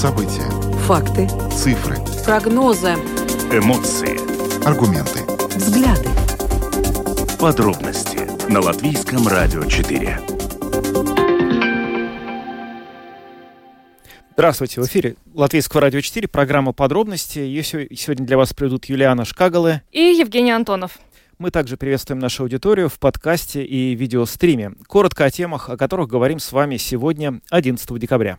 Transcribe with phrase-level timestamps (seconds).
[0.00, 0.48] События.
[0.86, 1.28] Факты.
[1.54, 1.96] Цифры.
[2.24, 2.94] Прогнозы.
[3.52, 4.16] Эмоции.
[4.66, 5.20] Аргументы.
[5.54, 6.08] Взгляды.
[7.38, 10.18] Подробности на Латвийском радио 4.
[14.32, 17.40] Здравствуйте, в эфире Латвийского радио 4, программа «Подробности».
[17.40, 20.98] Ее сегодня для вас приведут Юлиана Шкагалы и Евгений Антонов.
[21.38, 24.72] Мы также приветствуем нашу аудиторию в подкасте и видеостриме.
[24.86, 28.38] Коротко о темах, о которых говорим с вами сегодня, 11 декабря.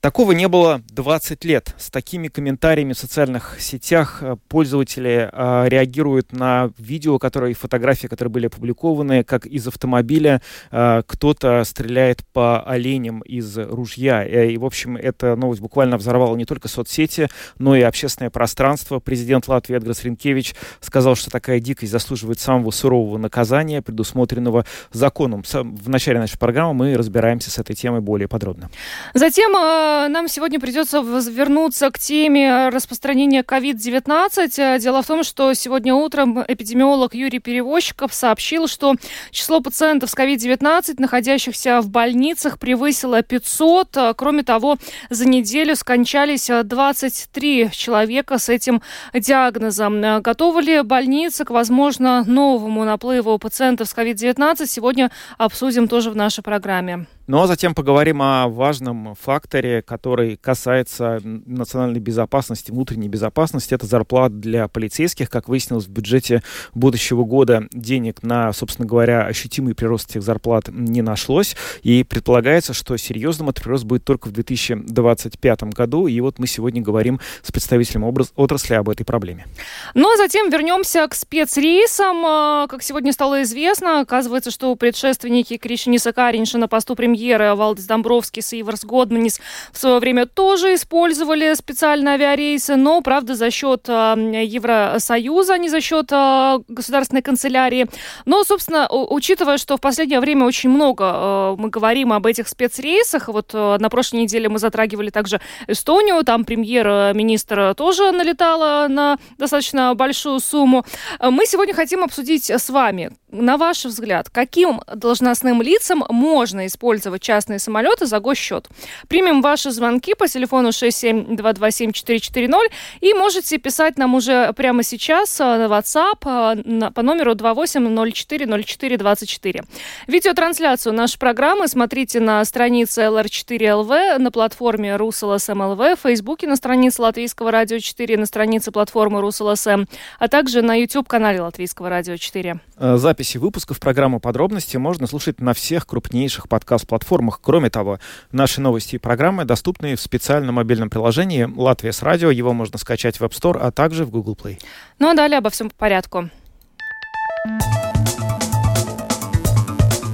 [0.00, 1.74] Такого не было 20 лет.
[1.76, 8.32] С такими комментариями в социальных сетях э, пользователи э, реагируют на видео, которые, фотографии, которые
[8.32, 10.40] были опубликованы, как из автомобиля
[10.70, 14.26] э, кто-то стреляет по оленям из ружья.
[14.26, 17.28] Э, и, в общем, эта новость буквально взорвала не только соцсети,
[17.58, 19.00] но и общественное пространство.
[19.00, 25.44] Президент Латвии Эдгарс Ринкевич сказал, что такая дикость заслуживает самого сурового наказания, предусмотренного законом.
[25.52, 28.70] В начале нашей программы мы разбираемся с этой темой более подробно.
[29.12, 34.78] Затем э, нам сегодня придется вернуться к теме распространения COVID-19.
[34.78, 38.94] Дело в том, что сегодня утром эпидемиолог Юрий Перевозчиков сообщил, что
[39.30, 44.14] число пациентов с COVID-19, находящихся в больницах, превысило 500.
[44.16, 44.76] Кроме того,
[45.10, 48.82] за неделю скончались 23 человека с этим
[49.14, 50.20] диагнозом.
[50.22, 54.66] Готовы ли больницы к, возможно, новому наплыву пациентов с COVID-19?
[54.66, 57.06] Сегодня обсудим тоже в нашей программе.
[57.30, 63.72] Ну а затем поговорим о важном факторе, который касается национальной безопасности, внутренней безопасности.
[63.72, 65.30] Это зарплат для полицейских.
[65.30, 66.42] Как выяснилось, в бюджете
[66.74, 71.54] будущего года денег на, собственно говоря, ощутимый прирост этих зарплат не нашлось.
[71.84, 76.08] И предполагается, что серьезным этот прирост будет только в 2025 году.
[76.08, 79.46] И вот мы сегодня говорим с представителем отрасли об этой проблеме.
[79.94, 82.26] Ну а затем вернемся к спецрейсам.
[82.26, 87.84] А, как сегодня стало известно, оказывается, что предшественники Кришиниса Каринша на посту премьера премьеры Валдис
[87.84, 89.40] Домбровскис и Иварс Годманис
[89.72, 94.14] в свое время тоже использовали специальные авиарейсы, но, правда, за счет э,
[94.46, 97.88] Евросоюза, а не за счет э, государственной канцелярии.
[98.24, 103.52] Но, собственно, учитывая, что в последнее время очень много мы говорим об этих спецрейсах, вот
[103.52, 110.86] на прошлой неделе мы затрагивали также Эстонию, там премьер-министр тоже налетала на достаточно большую сумму.
[111.20, 117.58] Мы сегодня хотим обсудить с вами, на ваш взгляд, каким должностным лицам можно использовать частные
[117.58, 118.68] самолеты за госсчет.
[119.08, 122.58] Примем ваши звонки по телефону 67227-440
[123.00, 126.56] и можете писать нам уже прямо сейчас э, на WhatsApp э,
[126.90, 129.64] по номеру 28040424.
[130.06, 137.50] Видеотрансляцию нашей программы смотрите на странице LR4LV, на платформе RusLSM.LV, в Фейсбуке на странице Латвийского
[137.50, 139.86] радио 4, на странице платформы RusLSM,
[140.18, 142.60] а также на YouTube-канале Латвийского радио 4.
[142.76, 147.40] Э, записи выпусков программы «Подробности» можно слушать на всех крупнейших подкаст-платформах платформах.
[147.42, 147.98] Кроме того,
[148.32, 152.30] наши новости и программы доступны в специальном мобильном приложении «Латвия с радио».
[152.30, 154.58] Его можно скачать в App Store, а также в Google Play.
[154.98, 156.30] Ну а далее обо всем по порядку.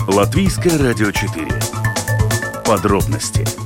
[0.09, 1.47] Латвийское радио 4.
[2.65, 3.66] Подробности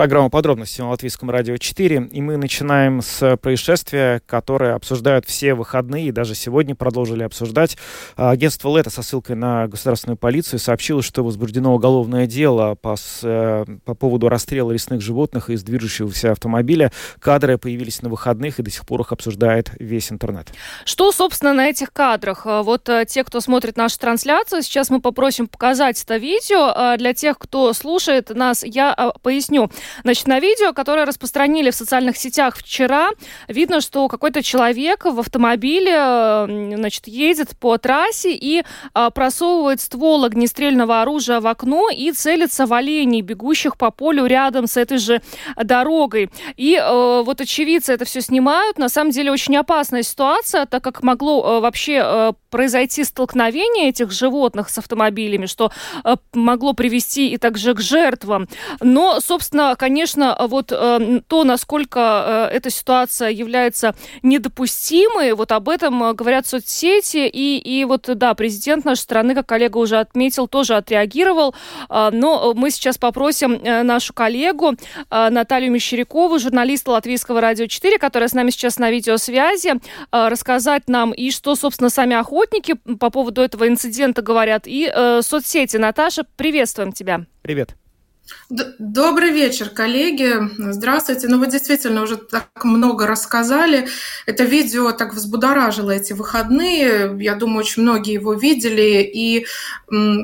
[0.00, 2.08] Программа подробности на Латвийском радио 4.
[2.10, 7.76] И мы начинаем с происшествия, которое обсуждают все выходные и даже сегодня продолжили обсуждать.
[8.16, 13.94] Агентство ЛЭТа со ссылкой на государственную полицию сообщило, что возбуждено уголовное дело по, э, по
[13.94, 16.92] поводу расстрела лесных животных из движущегося автомобиля.
[17.20, 20.48] Кадры появились на выходных и до сих пор их обсуждает весь интернет.
[20.86, 22.46] Что, собственно, на этих кадрах?
[22.46, 26.96] Э, вот э, те, кто смотрит нашу трансляцию, сейчас мы попросим показать это видео.
[26.96, 29.70] Для тех, кто слушает нас, я поясню.
[30.02, 33.10] Значит, на видео, которое распространили в социальных сетях вчера,
[33.48, 38.62] видно, что какой-то человек в автомобиле, значит, едет по трассе и
[38.94, 44.66] а, просовывает ствол огнестрельного оружия в окно и целится в оленей, бегущих по полю рядом
[44.66, 45.22] с этой же
[45.56, 46.30] дорогой.
[46.56, 48.78] И э, вот очевидцы это все снимают.
[48.78, 54.10] На самом деле очень опасная ситуация, так как могло э, вообще э, произойти столкновение этих
[54.10, 55.72] животных с автомобилями, что
[56.04, 58.48] э, могло привести и также к жертвам.
[58.80, 66.02] Но, собственно, конечно, вот э, то, насколько э, эта ситуация является недопустимой, вот об этом
[66.02, 70.76] э, говорят соцсети, и, и вот, да, президент нашей страны, как коллега уже отметил, тоже
[70.76, 71.54] отреагировал,
[71.88, 74.74] э, но мы сейчас попросим нашу коллегу
[75.10, 79.74] э, Наталью Мещерякову, журналиста Латвийского радио 4, которая с нами сейчас на видеосвязи,
[80.12, 84.90] рассказать нам и что, собственно, сами охотники по поводу этого инцидента говорят, и
[85.22, 85.76] соцсети.
[85.76, 87.22] Наташа, приветствуем тебя.
[87.42, 87.76] Привет.
[88.50, 90.34] Добрый вечер, коллеги.
[90.58, 91.28] Здравствуйте.
[91.28, 93.86] Ну, вы действительно уже так много рассказали.
[94.26, 97.16] Это видео так взбудоражило эти выходные.
[97.20, 99.02] Я думаю, очень многие его видели.
[99.02, 99.46] И,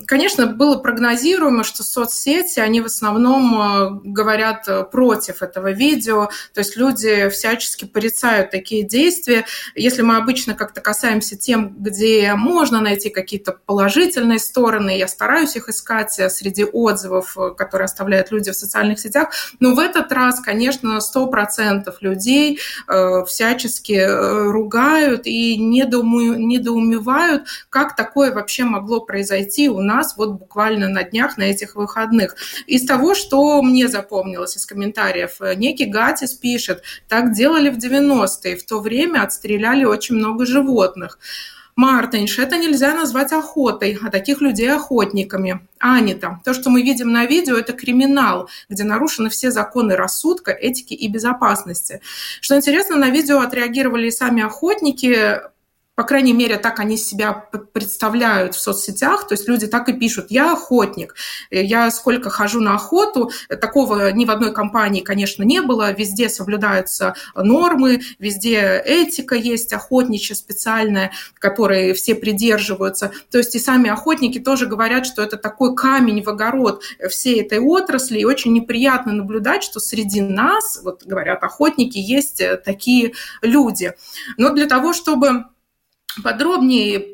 [0.06, 6.28] конечно, было прогнозируемо, что соцсети, они в основном э, говорят э, против этого видео.
[6.52, 9.46] То есть люди всячески порицают такие действия.
[9.76, 15.68] Если мы обычно как-то касаемся тем, где можно найти какие-то положительные стороны, я стараюсь их
[15.68, 19.30] искать э, среди отзывов, которые оставляют люди в социальных сетях.
[19.58, 22.58] Но в этот раз, конечно, 100% людей
[22.88, 30.88] э, всячески э, ругают и недоумевают, как такое вообще могло произойти у нас вот буквально
[30.88, 32.36] на днях, на этих выходных.
[32.66, 38.56] Из того, что мне запомнилось из комментариев, э, некий Гатис пишет, так делали в 90-е,
[38.56, 41.18] в то время отстреляли очень много животных.
[41.76, 45.60] Мартинш, это нельзя назвать охотой, а таких людей охотниками.
[45.78, 50.94] Анита, то, что мы видим на видео, это криминал, где нарушены все законы рассудка, этики
[50.94, 52.00] и безопасности.
[52.40, 55.42] Что интересно, на видео отреагировали и сами охотники,
[55.96, 57.32] по крайней мере, так они себя
[57.72, 61.14] представляют в соцсетях, то есть люди так и пишут, я охотник,
[61.50, 67.14] я сколько хожу на охоту, такого ни в одной компании, конечно, не было, везде соблюдаются
[67.34, 74.66] нормы, везде этика есть охотничья специальная, которой все придерживаются, то есть и сами охотники тоже
[74.66, 79.80] говорят, что это такой камень в огород всей этой отрасли, и очень неприятно наблюдать, что
[79.80, 83.94] среди нас, вот говорят охотники, есть такие люди.
[84.36, 85.46] Но для того, чтобы
[86.22, 87.06] подробнее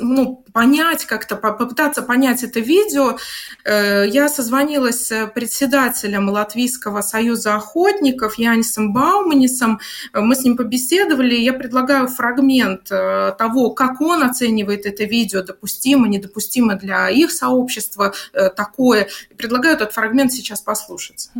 [0.00, 3.18] ну, понять, как-то попытаться понять это видео,
[3.64, 9.80] э, я созвонилась с председателем Латвийского союза охотников Янисом Бауманисом.
[10.14, 11.34] Мы с ним побеседовали.
[11.34, 18.14] Я предлагаю фрагмент э, того, как он оценивает это видео, допустимо, недопустимо для их сообщества
[18.32, 19.08] э, такое.
[19.36, 21.30] Предлагаю этот фрагмент сейчас послушать.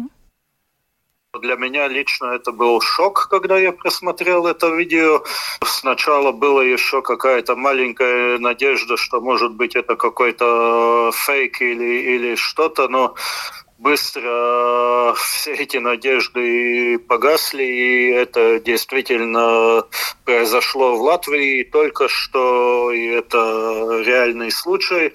[1.41, 5.25] Для меня лично это был шок, когда я просмотрел это видео.
[5.65, 12.87] Сначала была еще какая-то маленькая надежда, что может быть это какой-то фейк или, или что-то,
[12.89, 13.15] но
[13.83, 19.85] быстро все эти надежды погасли, и это действительно
[20.25, 25.13] произошло в Латвии только что, и это реальный случай.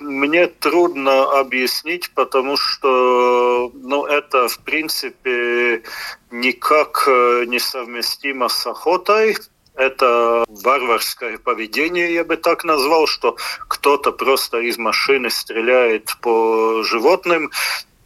[0.00, 3.35] Мне трудно объяснить, потому что
[3.74, 5.82] ну, это, в принципе,
[6.30, 7.08] никак
[7.46, 9.36] не совместимо с охотой,
[9.76, 13.36] это варварское поведение, я бы так назвал, что
[13.68, 17.50] кто-то просто из машины стреляет по животным.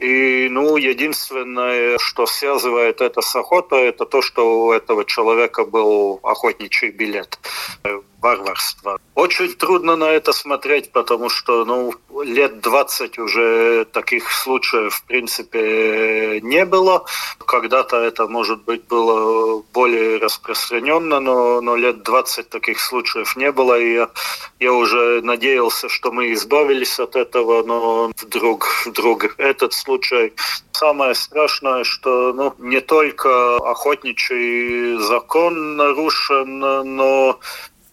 [0.00, 6.20] И, ну, единственное, что связывает это с охотой, это то, что у этого человека был
[6.22, 7.38] охотничий билет
[8.20, 9.00] варварство.
[9.14, 16.40] Очень трудно на это смотреть, потому что ну, лет 20 уже таких случаев в принципе
[16.43, 17.05] не было.
[17.38, 23.78] Когда-то это, может быть, было более распространенно, но, но лет 20 таких случаев не было.
[23.78, 24.08] И я,
[24.58, 30.32] я уже надеялся, что мы избавились от этого, но вдруг, вдруг этот случай.
[30.73, 36.58] Самое страшное, что ну, не только охотничий закон нарушен,
[36.96, 37.38] но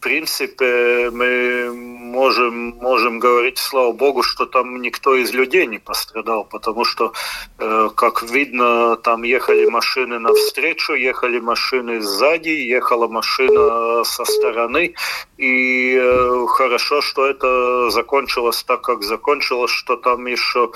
[0.07, 6.85] принципе, мы можем, можем говорить, слава богу, что там никто из людей не пострадал, потому
[6.85, 7.11] что,
[7.59, 14.93] э, как видно, там ехали машины навстречу, ехали машины сзади, ехала машина со стороны,
[15.37, 20.71] и э, хорошо, что это закончилось так, как закончилось, что там еще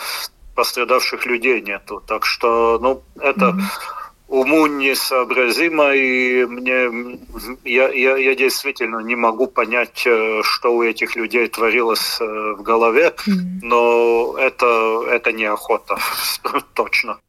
[0.56, 2.04] пострадавших людей нету.
[2.06, 3.46] Так что, ну, это...
[3.46, 4.01] Mm-hmm
[4.32, 7.20] уму несообразимо, и мне,
[7.66, 12.62] я, я, я действительно не могу понять, э, что у этих людей творилось э, в
[12.62, 13.14] голове,
[13.62, 15.98] но это, это не охота,
[16.74, 17.20] точно.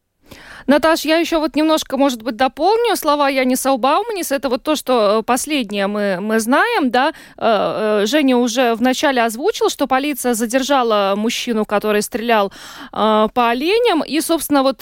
[0.66, 4.32] Наташ, я еще вот немножко, может быть, дополню слова Яниса Убауманис.
[4.32, 7.12] Это вот то, что э, последнее мы, мы знаем, да.
[7.36, 12.52] Э, э, Женя уже вначале озвучил, что полиция задержала мужчину, который стрелял
[12.90, 14.02] по оленям.
[14.02, 14.78] И, собственно, вот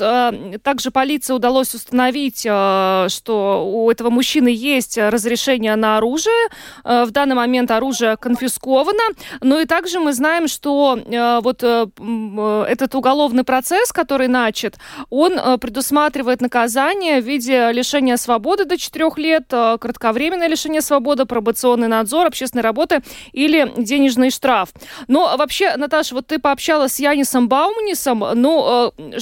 [0.63, 6.49] также полиции удалось установить, что у этого мужчины есть разрешение на оружие.
[6.85, 9.03] В данный момент оружие конфисковано.
[9.41, 10.99] Ну и также мы знаем, что
[11.43, 14.79] вот этот уголовный процесс, который начат,
[15.11, 15.39] он
[15.71, 22.27] предусматривает наказание в виде лишения свободы до 4 лет, э, кратковременное лишение свободы, пробационный надзор,
[22.27, 24.71] общественной работы или денежный штраф.
[25.07, 29.19] Но вообще, Наташа, вот ты пообщалась с Янисом Баумнисом, ну, э,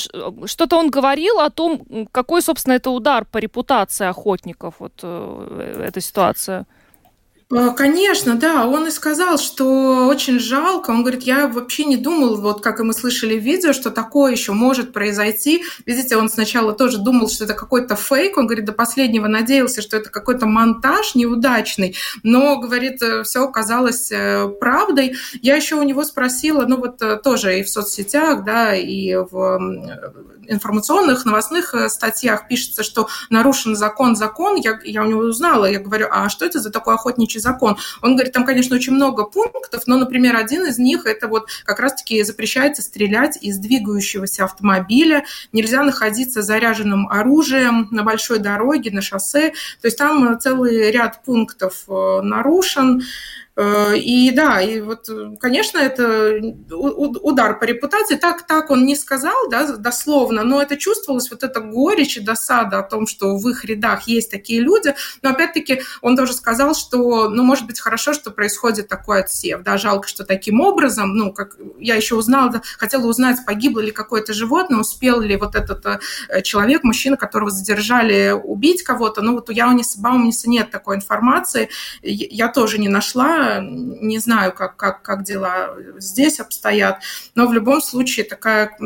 [0.46, 6.00] что-то он говорил о том, какой, собственно, это удар по репутации охотников, вот э, эта
[6.00, 6.64] ситуация.
[7.50, 8.66] Э, конечно, да.
[8.66, 10.90] Он и сказал, что очень жалко.
[10.90, 14.32] Он говорит, я вообще не думал, вот как и мы слышали в видео, что такое
[14.32, 15.64] еще может произойти.
[15.86, 18.36] Видите, он сначала тоже думал, что это какой-то фейк.
[18.36, 21.96] Он говорит, до последнего надеялся, что это какой-то монтаж неудачный.
[22.22, 25.14] Но, говорит, э, все оказалось э, правдой.
[25.40, 29.58] Я еще у него спросила, ну вот тоже и в соцсетях, да, и в
[30.48, 34.56] информационных новостных статьях пишется, что нарушен закон, закон.
[34.56, 37.76] Я, я у него узнала, я говорю, а что это за такой охотничий охотничий закон.
[38.02, 41.80] Он говорит, там, конечно, очень много пунктов, но, например, один из них это вот как
[41.80, 49.50] раз-таки запрещается стрелять из двигающегося автомобиля, нельзя находиться заряженным оружием на большой дороге, на шоссе.
[49.80, 53.02] То есть там целый ряд пунктов э, нарушен.
[53.58, 55.08] Э, и да, и вот,
[55.40, 58.14] конечно, это удар по репутации.
[58.14, 62.78] Так, так он не сказал, да, дословно, но это чувствовалось, вот эта горечь и досада
[62.78, 64.94] о том, что в их рядах есть такие люди.
[65.22, 69.62] Но опять-таки он тоже сказал, что, ну, может быть, хорошо, что происходит такой отсев.
[69.64, 74.32] Да, жалко, что таким образом, ну, как я еще узнала, хотела узнать, погибло ли какое-то
[74.34, 79.20] животное, успел ли вот этот э, человек, мужчина, которого задержали, убить кого-то.
[79.20, 81.70] Ну, вот у Яуниса Баумниса нет такой информации.
[82.02, 87.02] Я тоже не нашла не знаю, как, как, как дела здесь обстоят,
[87.34, 88.76] но в любом случае такая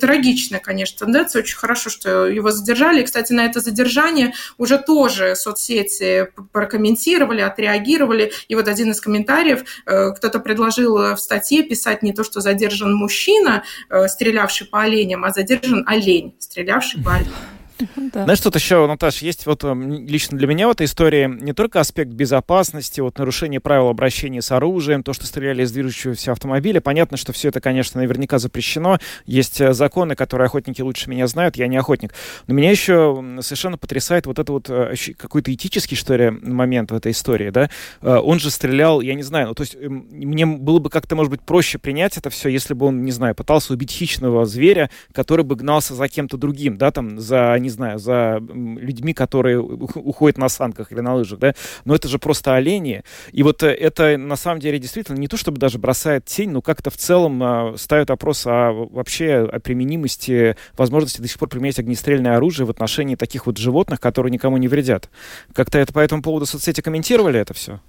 [0.00, 1.42] трагичная, конечно, тенденция.
[1.42, 3.02] Очень хорошо, что его задержали.
[3.02, 8.32] И, кстати, на это задержание уже тоже соцсети прокомментировали, отреагировали.
[8.48, 12.94] И вот один из комментариев, э, кто-то предложил в статье писать не то, что задержан
[12.94, 17.57] мужчина, э, стрелявший по оленям, а задержан олень, стрелявший по оленям.
[18.12, 18.24] Да.
[18.24, 21.80] Знаешь, тут еще, Наташа, есть вот эм, лично для меня в этой истории не только
[21.80, 26.80] аспект безопасности, вот нарушение правил обращения с оружием, то, что стреляли из движущегося автомобиля.
[26.80, 28.98] Понятно, что все это, конечно, наверняка запрещено.
[29.26, 32.14] Есть э, законы, которые охотники лучше меня знают, я не охотник.
[32.46, 36.94] Но меня еще совершенно потрясает вот это вот э, какой-то этический, что ли, момент в
[36.94, 37.68] этой истории, да.
[38.00, 41.16] Э, он же стрелял, я не знаю, ну, то есть эм, мне было бы как-то,
[41.16, 44.90] может быть, проще принять это все, если бы он, не знаю, пытался убить хищного зверя,
[45.12, 50.38] который бы гнался за кем-то другим, да, там, за, не знаю, за людьми, которые уходят
[50.38, 53.02] на санках или на лыжах, да, но это же просто олени.
[53.32, 56.62] И вот э, это на самом деле действительно не то, чтобы даже бросает тень, но
[56.62, 61.78] как-то в целом а, ставит вопрос о вообще о применимости, возможности до сих пор применять
[61.78, 65.10] огнестрельное оружие в отношении таких вот животных, которые никому не вредят.
[65.52, 67.80] Как-то это по этому поводу соцсети комментировали это все?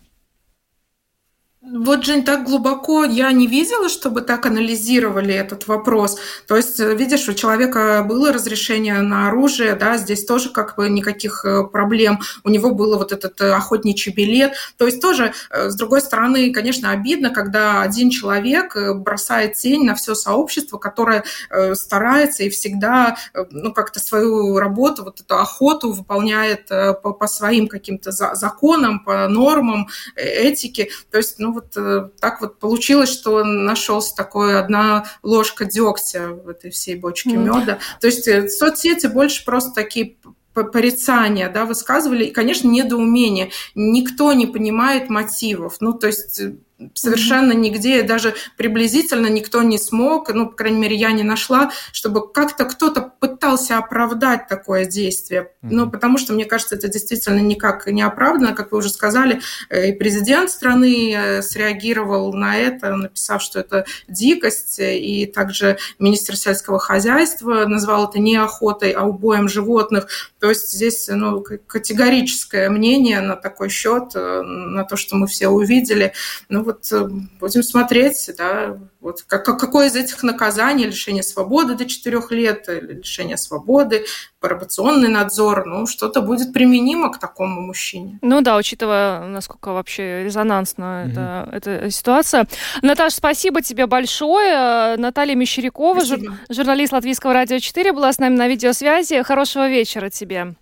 [1.62, 6.18] Вот, Жень, так глубоко я не видела, чтобы так анализировали этот вопрос.
[6.48, 10.88] То есть, э, видишь, у человека было разрешение на оружие, да, здесь тоже как бы
[10.88, 12.22] никаких э, проблем.
[12.46, 14.54] У него было вот этот э, охотничий билет.
[14.78, 20.16] То есть тоже, с другой стороны, конечно, обидно, когда один человек бросает тень на все
[20.16, 21.26] сообщество, которое
[21.74, 23.18] старается и всегда,
[23.52, 29.90] ну, как-то свою работу, вот эту охоту выполняет по, по своим каким-то законам, по нормам
[30.16, 30.90] этики.
[31.12, 36.48] То есть, ну, вот э, так вот получилось, что нашелся такой одна ложка дегтя в
[36.48, 37.38] этой всей бочке mm.
[37.38, 37.80] меда.
[38.00, 40.18] То есть э, соцсети больше просто такие
[40.54, 43.52] порицания, да, высказывали, и, конечно, недоумение.
[43.76, 45.78] Никто не понимает мотивов.
[45.80, 46.56] Ну, то есть э,
[46.94, 52.32] совершенно нигде, даже приблизительно никто не смог, ну, по крайней мере, я не нашла, чтобы
[52.32, 55.52] как-то кто-то пытался оправдать такое действие.
[55.62, 58.54] Ну, потому что, мне кажется, это действительно никак не оправдано.
[58.54, 63.86] Как вы уже сказали, э, и президент страны э, среагировал на это, написав, что это
[64.08, 70.08] дикость, и также министр сельского хозяйства назвал это не охотой, а убоем животных.
[70.40, 75.50] То есть здесь ну, категорическое мнение на такой счет, э, на то, что мы все
[75.50, 76.14] увидели.
[76.48, 77.08] Ну, вот э,
[77.40, 82.94] будем смотреть, да, вот как, какое из этих наказаний, лишение свободы до 4 лет, или
[82.94, 84.06] лишение свободы,
[84.40, 88.20] пробационный надзор, ну, что-то будет применимо к такому мужчине.
[88.22, 92.48] Ну да, учитывая, насколько вообще резонансна mm эта, эта ситуация.
[92.82, 94.96] Наташа, спасибо тебе большое.
[94.98, 99.24] Наталья Мещерякова, жур, журналист Латвийского радио 4, была с нами на видеосвязи.
[99.24, 100.54] Хорошего вечера тебе.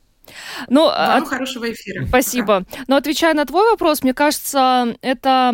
[0.70, 1.28] Ну, Вам от...
[1.28, 2.06] хорошего эфира.
[2.08, 2.60] Спасибо.
[2.60, 2.84] Пока.
[2.88, 5.52] Но отвечая на твой вопрос, мне кажется, это,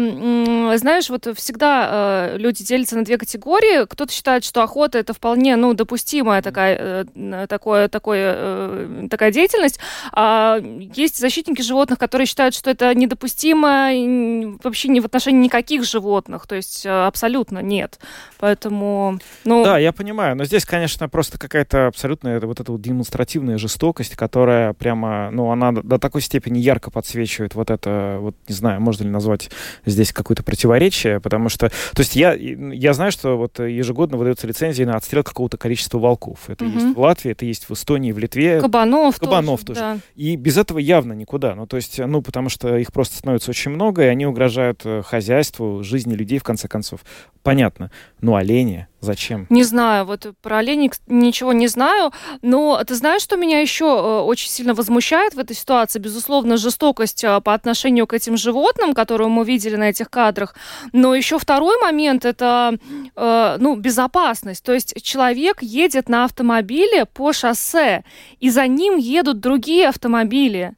[0.78, 3.86] знаешь, вот всегда э, люди делятся на две категории.
[3.86, 9.80] Кто-то считает, что охота это вполне, ну, допустимая такая, э, такое, такое, э, такая деятельность.
[10.12, 16.48] А есть защитники животных, которые считают, что это недопустимо вообще не в отношении никаких животных.
[16.48, 18.00] То есть абсолютно нет.
[18.40, 19.64] Поэтому, ну...
[19.64, 20.36] Да, я понимаю.
[20.36, 25.52] Но здесь, конечно, просто какая-то абсолютная вот эта вот демонстративная жестокость, которая которая прямо, ну,
[25.52, 29.50] она до такой степени ярко подсвечивает вот это, вот не знаю, можно ли назвать
[29.86, 34.84] здесь какое-то противоречие, потому что, то есть я, я знаю, что вот ежегодно выдаются лицензии
[34.84, 36.50] на отстрел какого-то количества волков.
[36.50, 36.74] Это угу.
[36.74, 38.60] есть в Латвии, это есть в Эстонии, в Литве.
[38.60, 39.80] Кабанов, Кабанов тоже.
[39.80, 39.80] тоже.
[39.80, 40.00] Да.
[40.16, 41.56] И без этого явно никуда.
[41.56, 45.02] Ну, то есть, ну, потому что их просто становится очень много, и они угрожают э,
[45.04, 47.02] хозяйству, жизни людей, в конце концов.
[47.44, 47.92] Понятно.
[48.22, 49.48] Но олени, Зачем?
[49.50, 54.20] Не знаю, вот про оленей ничего не знаю, но ты знаешь, что меня еще э,
[54.22, 56.00] очень сильно возмущает в этой ситуации?
[56.00, 60.56] Безусловно, жестокость э, по отношению к этим животным, которую мы видели на этих кадрах,
[60.94, 62.78] но еще второй момент это
[63.14, 64.64] э, ну, безопасность.
[64.64, 68.06] То есть человек едет на автомобиле по шоссе,
[68.40, 70.76] и за ним едут другие автомобили.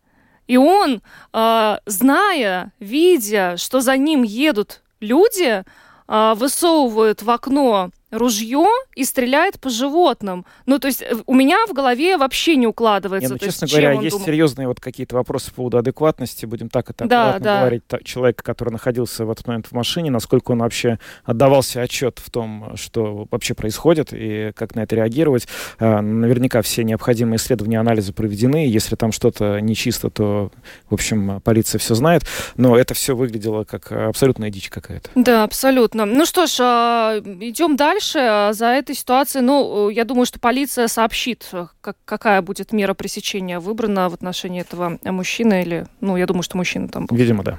[0.47, 1.01] И он,
[1.33, 5.63] зная, видя, что за ним едут люди,
[6.07, 10.45] высовывают в окно ружье и стреляет по животным.
[10.65, 13.29] Ну, то есть э, у меня в голове вообще не укладывается.
[13.29, 14.25] Не, ну, честно есть, говоря, есть думал?
[14.25, 17.61] серьезные вот какие-то вопросы по поводу адекватности, будем так это да, да.
[17.61, 22.29] говорить, человека, который находился в этот момент в машине, насколько он вообще отдавался отчет в
[22.29, 25.47] том, что вообще происходит и как на это реагировать.
[25.79, 28.67] А, наверняка все необходимые исследования, анализы проведены.
[28.67, 30.51] Если там что-то нечисто, то,
[30.89, 32.23] в общем, полиция все знает.
[32.55, 35.09] Но это все выглядело как абсолютная дичь какая-то.
[35.15, 36.05] Да, абсолютно.
[36.05, 40.39] Ну что ж, а, идем дальше дальше а, за этой ситуацией, ну, я думаю, что
[40.39, 46.17] полиция сообщит, э, как, какая будет мера пресечения выбрана в отношении этого мужчины или, ну,
[46.17, 47.15] я думаю, что мужчина там был.
[47.15, 47.57] Видимо, да.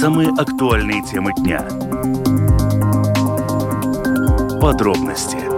[0.00, 1.60] Самые актуальные темы дня.
[4.60, 5.49] Подробности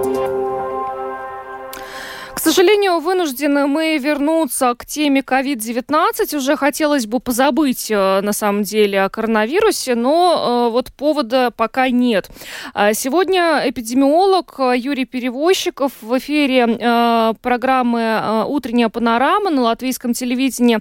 [2.42, 6.36] сожалению, вынуждены мы вернуться к теме COVID-19.
[6.36, 11.88] Уже хотелось бы позабыть, э, на самом деле, о коронавирусе, но э, вот повода пока
[11.88, 12.28] нет.
[12.74, 20.80] А сегодня эпидемиолог Юрий Перевозчиков в эфире э, программы «Утренняя панорама» на латвийском телевидении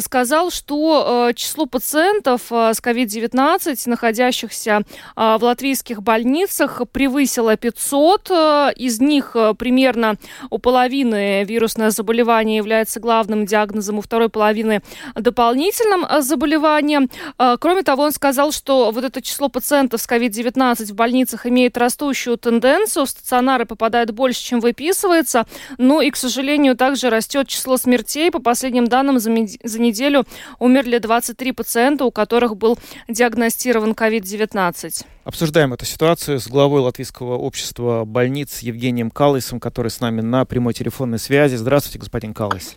[0.00, 4.82] сказал, что число пациентов с COVID-19, находящихся
[5.16, 8.30] в латвийских больницах, превысило 500.
[8.76, 10.16] Из них примерно
[10.50, 14.82] у половины вирусное заболевание является главным диагнозом, у второй половины
[15.14, 17.10] дополнительным э, заболеванием.
[17.38, 21.78] Э, кроме того, он сказал, что вот это число пациентов с COVID-19 в больницах имеет
[21.78, 25.46] растущую тенденцию, в стационары попадает больше, чем выписывается,
[25.78, 28.32] ну и, к сожалению, также растет число смертей.
[28.32, 29.30] По последним данным, за,
[29.62, 30.24] за неделю
[30.58, 35.06] умерли 23 пациента, у которых был диагностирован COVID-19.
[35.24, 40.74] Обсуждаем эту ситуацию с главой Латвийского общества больниц Евгением Каллисом, который с нами на прямой
[40.74, 41.56] телефонной связи.
[41.56, 42.76] Здравствуйте, господин Каллис.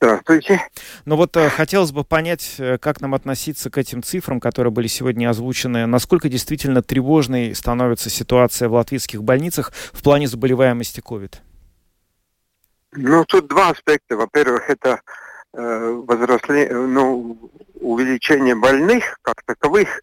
[0.00, 0.60] Здравствуйте.
[1.04, 4.86] Ну вот э, хотелось бы понять, э, как нам относиться к этим цифрам, которые были
[4.86, 5.86] сегодня озвучены.
[5.86, 11.34] Насколько действительно тревожной становится ситуация в латвийских больницах в плане заболеваемости COVID?
[12.92, 14.16] Ну, тут два аспекта.
[14.16, 15.00] Во-первых, это
[15.54, 17.36] э, возросле, ну,
[17.80, 20.02] увеличение больных как таковых,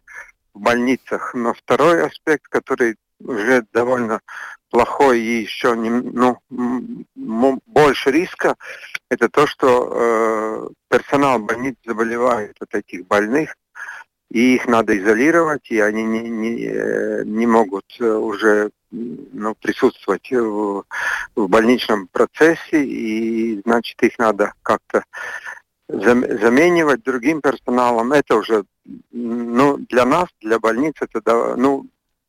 [0.54, 1.34] в больницах.
[1.34, 4.20] Но второй аспект, который уже довольно
[4.70, 6.38] плохой и еще не, ну,
[7.66, 8.56] больше риска,
[9.10, 13.56] это то, что э, персонал больниц заболевает от этих больных,
[14.30, 20.84] и их надо изолировать, и они не, не, не могут э, уже ну, присутствовать в,
[21.34, 25.04] в больничном процессе, и значит их надо как-то
[25.88, 28.12] заменивать другим персоналом.
[28.12, 28.64] Это уже
[29.10, 31.86] ну, для нас, для больниц, это ну,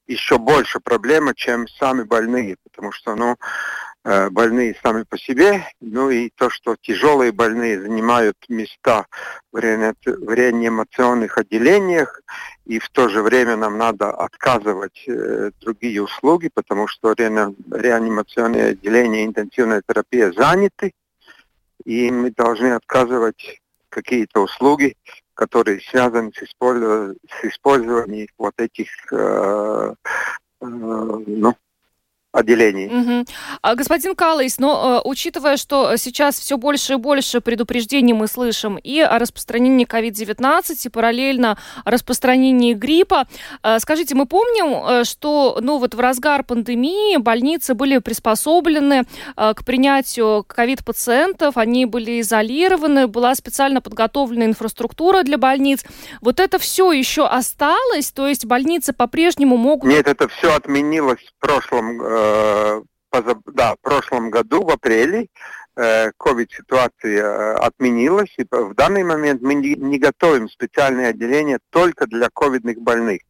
[0.08, 3.38] еще больше проблема, чем сами больные, потому что ну,
[4.04, 9.06] э, больные сами по себе, ну и то, что тяжелые больные занимают места
[9.52, 9.94] в, реани...
[10.06, 12.22] в реанимационных отделениях,
[12.66, 17.56] и в то же время нам надо отказывать э, другие услуги, потому что реани...
[17.72, 20.94] реанимационные отделения интенсивная терапия заняты,
[21.86, 24.96] и мы должны отказывать какие-то услуги,
[25.42, 29.96] которые связаны с, использованием, с использованием вот этих э,
[30.62, 31.56] э, ну,
[32.32, 32.88] отделений.
[32.88, 33.26] Угу.
[33.62, 38.78] А, господин Калайс, но э, учитывая, что сейчас все больше и больше предупреждений мы слышим
[38.78, 43.28] и о распространении COVID-19, и параллельно о распространении гриппа,
[43.64, 49.04] э, скажите, мы помним, э, что ну, вот в разгар пандемии больницы были приспособлены
[49.36, 55.84] э, к принятию COVID-пациентов, они были изолированы, была специально подготовлена инфраструктура для больниц.
[56.22, 59.90] Вот это все еще осталось, то есть больницы по-прежнему могут...
[59.90, 62.82] Нет, это все отменилось в прошлом э,
[63.14, 65.28] Э, да, в прошлом году, в апреле,
[65.78, 72.78] COVID-ситуация э, отменилась, и в данный момент мы не готовим специальные отделения только для ковидных
[72.82, 73.22] больных,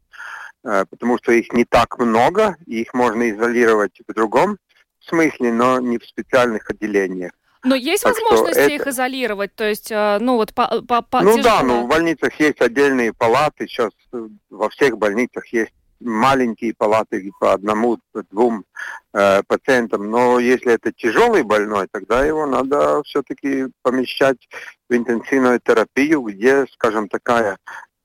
[0.63, 4.57] э, потому что их не так много, и их можно изолировать в другом
[4.99, 7.31] смысле, но не в специальных отделениях.
[7.63, 9.55] Но есть Так возможность что их это- изолировать?
[9.55, 12.59] То есть, э, ну вот по, по, по ну да, тяжело- ну в больницах есть
[12.59, 18.65] отдельные палаты, сейчас э, во всех больницах есть маленькие палаты по одному, по двум
[19.13, 24.49] э, пациентам, но если это тяжелый больной, тогда его надо все-таки помещать
[24.89, 27.57] в интенсивную терапию, где, скажем, такая,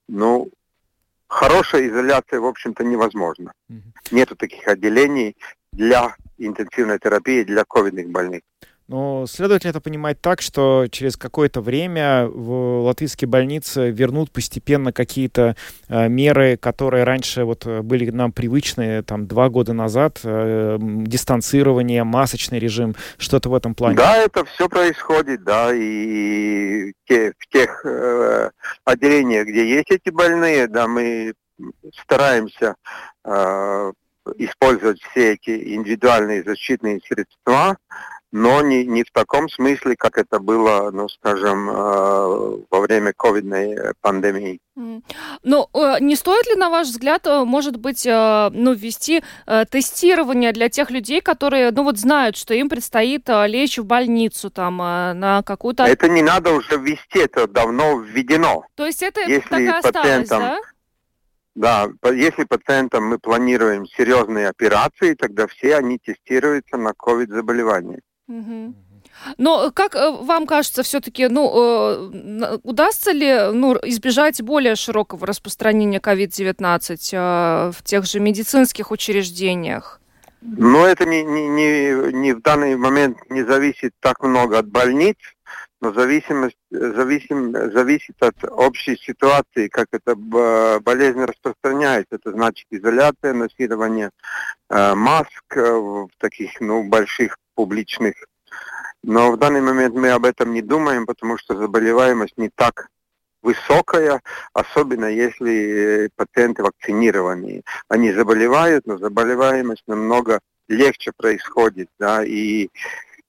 [0.07, 0.49] ну,
[1.27, 3.51] хорошая изоляция, в общем-то, невозможна.
[3.69, 3.93] Мгм.
[4.11, 5.35] Нету таких отделений
[5.71, 8.41] для интенсивной терапии для ковидных больных.
[8.87, 14.93] Но следует ли это понимать так, что через какое-то время в латвийские больницы вернут постепенно
[14.93, 15.57] какие-то
[15.89, 22.05] э, меры, которые раньше вот э, были нам привычны, там, два года назад, э, дистанцирование,
[22.05, 23.97] масочный режим, что-то в этом плане?
[23.97, 28.51] Да, это все происходит, да, и те- в тех э,
[28.85, 31.33] отделениях, где есть эти больные, да, мы
[32.03, 32.75] стараемся
[33.25, 33.91] э,
[34.37, 37.77] использовать все эти индивидуальные защитные средства,
[38.37, 41.73] но не, не в таком смысле, как это было, ну, скажем, э,
[42.69, 44.59] во время ковидной э, пандемии.
[44.75, 49.23] Ну, э, не стоит ли, на ваш взгляд, э, может быть, ну, ввести
[49.71, 54.77] тестирование для тех людей, которые, ну, вот знают, что им предстоит лечь в больницу там
[54.77, 55.83] на какую-то...
[55.83, 58.65] Это не надо уже ввести, это давно введено.
[58.75, 60.59] То есть это если так и осталось, да?
[61.55, 68.01] Да, если пациентам мы планируем серьезные операции, тогда все они тестируются на COVID-заболевание.
[68.27, 68.75] Мгм.
[69.37, 75.99] Но как э, вам кажется, все-таки, ну, э, удастся ли, ну, избежать более широкого распространения
[75.99, 80.01] COVID-19 э, в тех же медицинских учреждениях?
[80.41, 85.17] Но это не, не, не, не в данный момент не зависит так много от больниц,
[85.81, 92.15] но зависимость, зависим, зависит от общей ситуации, как эта болезнь распространяется.
[92.15, 94.11] Это значит изоляция, носирование
[94.69, 98.13] э, маск э, в таких ну, больших публичных.
[99.03, 102.89] Но в данный момент мы об этом не думаем, потому что заболеваемость не так
[103.41, 104.21] высокая,
[104.53, 107.63] особенно если э, пациенты вакцинированные.
[107.89, 112.69] Они заболевают, но заболеваемость намного легче происходит, да, и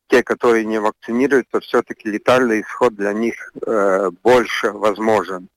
[0.08, 5.48] те, которые не вакцинируются, все-таки летальный исход для них э, больше возможен.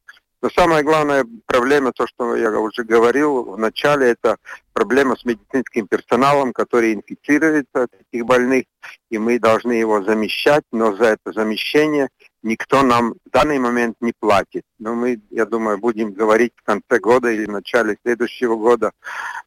[0.42, 4.38] Но самая главная проблема, то, что я уже говорил в начале, это
[4.74, 8.66] проблема с медицинским персоналом, который инфицируется от этих больных,
[9.12, 12.10] и мы должны его замещать, но за это замещение
[12.42, 14.64] никто нам в данный момент не платит.
[14.80, 18.92] Но мы, я думаю, будем говорить в конце года или в начале следующего года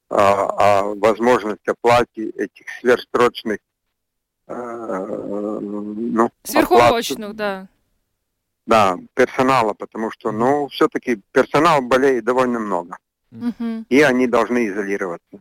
[0.09, 3.59] а, о возможности оплаты этих сверхсрочных
[4.47, 7.69] э, ну, Сверхурочных, да.
[8.67, 12.97] Да, персонала, потому что, ну, все-таки персонал болеет довольно много,
[13.31, 13.87] Мгм.
[13.89, 15.41] и они должны изолироваться.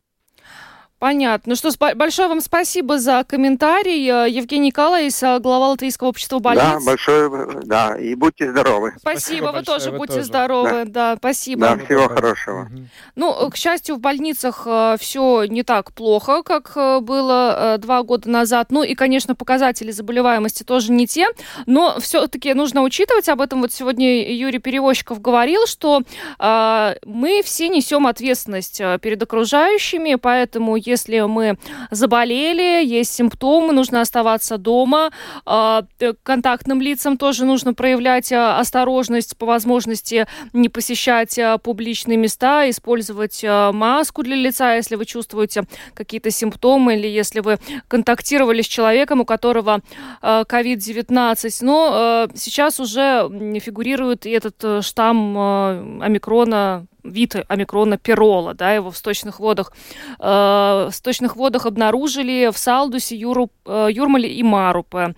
[1.03, 1.49] Понятно.
[1.49, 4.07] Ну что, спа- большое вам спасибо за комментарий.
[4.09, 6.63] Э, Евгений Николаевич, э, глава Латвийского общества больниц.
[6.63, 7.29] Да, большое,
[7.65, 8.93] да, и будьте здоровы.
[8.97, 10.25] Спасибо, Спасибо вы большое, тоже вы будьте тоже.
[10.27, 10.85] здоровы.
[10.85, 11.59] Да, спасибо.
[11.59, 12.69] Да, всего хорошего.
[13.17, 14.65] Ну, э, к счастью, в больницах
[14.97, 16.71] все не так плохо, как
[17.03, 18.67] было два года назад.
[18.69, 21.27] Ну и, конечно, показатели заболеваемости тоже не те,
[21.65, 26.03] но все-таки нужно учитывать, об этом вот сегодня Юрий Перевозчиков говорил, что
[26.39, 30.92] э, мы все несем ответственность перед окружающими, поэтому если
[31.27, 31.57] мы
[31.91, 35.11] заболели, есть симптомы, нужно оставаться дома,
[35.45, 42.17] э, т- контактным лицам тоже нужно проявлять э, осторожность, по возможности не посещать э, публичные
[42.17, 48.61] места, использовать э, маску для лица, если вы чувствуете какие-то симптомы или если вы контактировали
[48.61, 49.81] с человеком, у которого
[50.21, 51.57] э, COVID-19.
[51.61, 53.29] Но э, сейчас уже
[53.59, 59.73] фигурирует и этот э, штамм э, омикрона вид омикрона пирола, да, его в сточных водах.
[60.19, 65.15] Э, в сточных водах обнаружили в Салдусе, Юру, э, Юрмале и Марупе.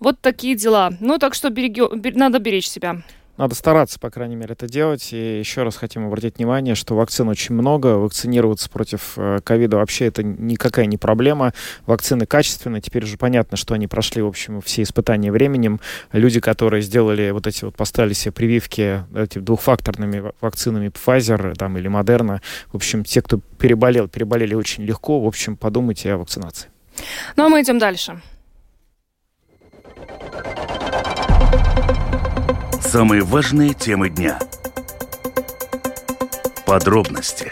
[0.00, 0.90] Вот такие дела.
[1.00, 3.02] Ну, так что береги- бер- надо беречь себя.
[3.38, 5.12] Надо стараться, по крайней мере, это делать.
[5.12, 7.96] И еще раз хотим обратить внимание, что вакцин очень много.
[7.96, 11.54] Вакцинироваться против э, ковида вообще это никакая не проблема.
[11.86, 12.82] Вакцины качественные.
[12.82, 15.80] Теперь уже понятно, что они прошли, в общем, все испытания временем.
[16.12, 21.78] Люди, которые сделали вот эти вот, поставили себе прививки эти двухфакторными ва- вакцинами Pfizer там,
[21.78, 22.40] или Moderna,
[22.70, 25.18] в общем, те, кто переболел, переболели очень легко.
[25.20, 26.68] В общем, подумайте о вакцинации.
[27.36, 28.20] Ну, а мы идем дальше.
[32.92, 34.38] Самые важные темы дня.
[36.66, 37.50] Подробности.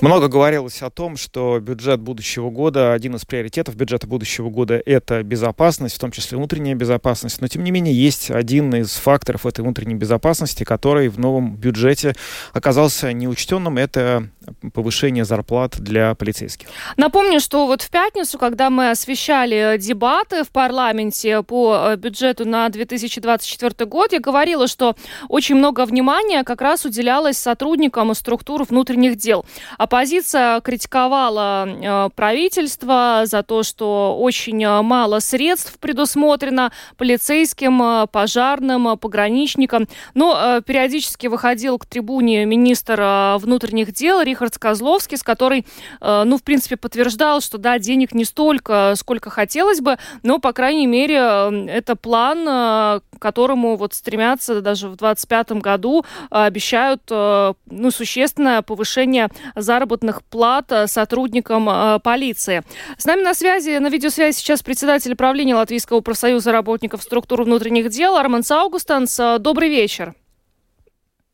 [0.00, 5.22] Много говорилось о том, что бюджет будущего года, один из приоритетов бюджета будущего года– это
[5.22, 7.40] безопасность, в том числе внутренняя безопасность.
[7.40, 12.16] Но, тем не менее, есть один из факторов этой внутренней безопасности, который в новом бюджете
[12.52, 14.28] оказался неучтенным– это
[14.72, 16.68] повышения зарплат для полицейских.
[16.96, 23.88] Напомню, что вот в пятницу, когда мы освещали дебаты в парламенте по бюджету на 2024
[23.88, 24.96] год, я говорила, что
[25.28, 29.44] очень много внимания как раз уделялось сотрудникам структур внутренних дел.
[29.78, 39.88] Оппозиция критиковала правительство за то, что очень мало средств предусмотрено полицейским, пожарным, пограничникам.
[40.14, 45.64] Но периодически выходил к трибуне министр внутренних дел Рихард Козловский, с которой,
[46.00, 50.52] э, ну, в принципе, подтверждал, что, да, денег не столько, сколько хотелось бы, но, по
[50.52, 57.02] крайней мере, э, это план, э, к которому вот стремятся даже в 2025 году, обещают,
[57.08, 62.62] ну, существенное повышение заработных плат сотрудникам полиции.
[62.98, 68.16] С нами на связи, на видеосвязи сейчас председатель правления Латвийского профсоюза работников структур внутренних дел
[68.16, 69.16] Арман Саугустанс.
[69.38, 70.14] Добрый вечер.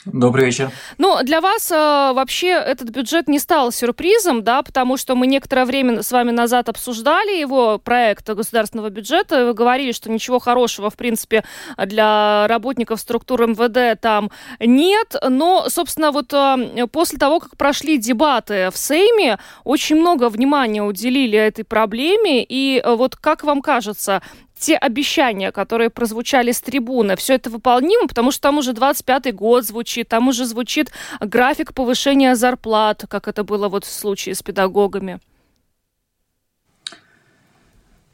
[0.07, 0.71] Добрый вечер.
[0.97, 5.67] Ну, для вас э, вообще этот бюджет не стал сюрпризом, да, потому что мы некоторое
[5.67, 9.45] время с вами назад обсуждали его проект государственного бюджета.
[9.45, 11.45] Вы говорили, что ничего хорошего, в принципе,
[11.77, 15.17] для работников структуры МВД там нет.
[15.29, 21.39] Но, собственно, вот э, после того, как прошли дебаты в Сейме, очень много внимания уделили
[21.39, 22.43] этой проблеме.
[22.43, 24.23] И э, вот как вам кажется,
[24.61, 29.65] те обещания, которые прозвучали с трибуны, все это выполнимо, потому что там уже 25-й год
[29.65, 35.19] звучит, там уже звучит график повышения зарплат, как это было вот в случае с педагогами.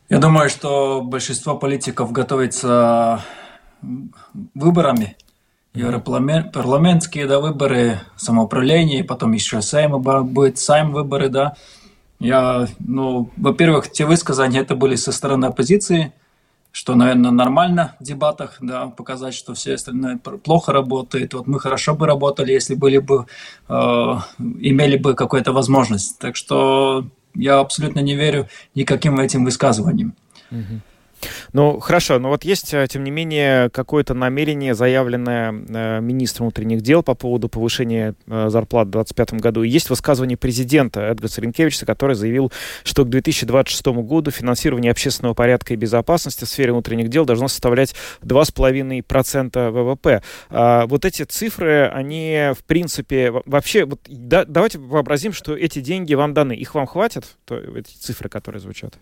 [0.09, 3.25] Я думаю, что большинство политиков готовится
[4.55, 5.17] выборами.
[5.75, 11.57] Европарламентские да, выборы, самоуправление, потом еще Сайм будет, Сайм выборы, да.
[12.21, 16.13] Я, ну, во-первых, те высказания это были со стороны оппозиции–
[16.77, 21.33] что, наверное, нормально в дебатах, да, показать, что все остальное плохо работает.
[21.33, 23.25] Вот мы хорошо бы работали, если были бы,
[23.67, 23.73] э,
[24.61, 26.19] имели бы какую-то возможность.
[26.19, 30.15] Так что я абсолютно не верю никаким этим высказываниям.
[30.51, 30.81] Угу.
[31.53, 36.83] Ну, хорошо, но вот есть, э, тем не менее, какое-то намерение, заявленное э, министром внутренних
[36.83, 39.63] дел по поводу повышения э, зарплат в 2025 году.
[39.63, 42.53] И есть высказывание президента Эдгара Ренкевича, который заявил,
[42.85, 47.95] что к 2026 году финансирование общественного порядка и безопасности в сфере внутренних дел должно составлять
[48.23, 50.23] 2,5% ВВП.
[50.51, 56.15] А вот эти цифры, они, в принципе, вообще, вот, да, давайте вообразим, что эти деньги
[56.15, 56.53] вам даны.
[56.53, 58.95] Их вам хватит, то, эти цифры, которые звучат?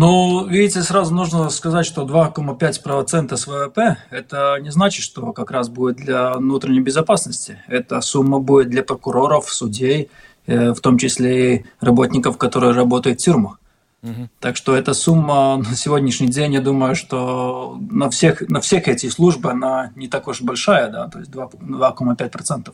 [0.00, 5.68] Ну, видите, сразу нужно сказать, что 2,5% с ВВП– это не значит, что как раз
[5.68, 7.60] будет для внутренней безопасности.
[7.66, 10.08] Эта сумма будет для прокуроров, судей,
[10.46, 13.58] э, в том числе и работников, которые работают в тюрьмах.
[14.04, 14.28] Угу.
[14.38, 19.08] Так что эта сумма на сегодняшний день, я думаю, что на всех, на всех эти
[19.08, 22.72] службы она не так уж большая, да, то есть 2,5%.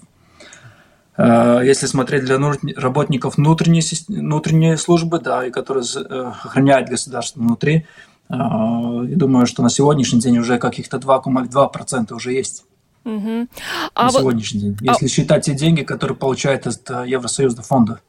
[1.16, 2.38] Э, если смотреть для
[2.76, 7.86] работников внутренней, внутренней службы, да, и которые э, охраняют государство внутри,
[8.28, 12.64] э, я думаю, что на сегодняшний день уже каких-то 2,2% уже есть.
[13.04, 13.46] Угу.
[13.94, 14.20] А на вот...
[14.20, 14.76] сегодняшний день.
[14.80, 15.08] А если а...
[15.08, 18.00] считать те деньги, которые получают от Евросоюза фонда.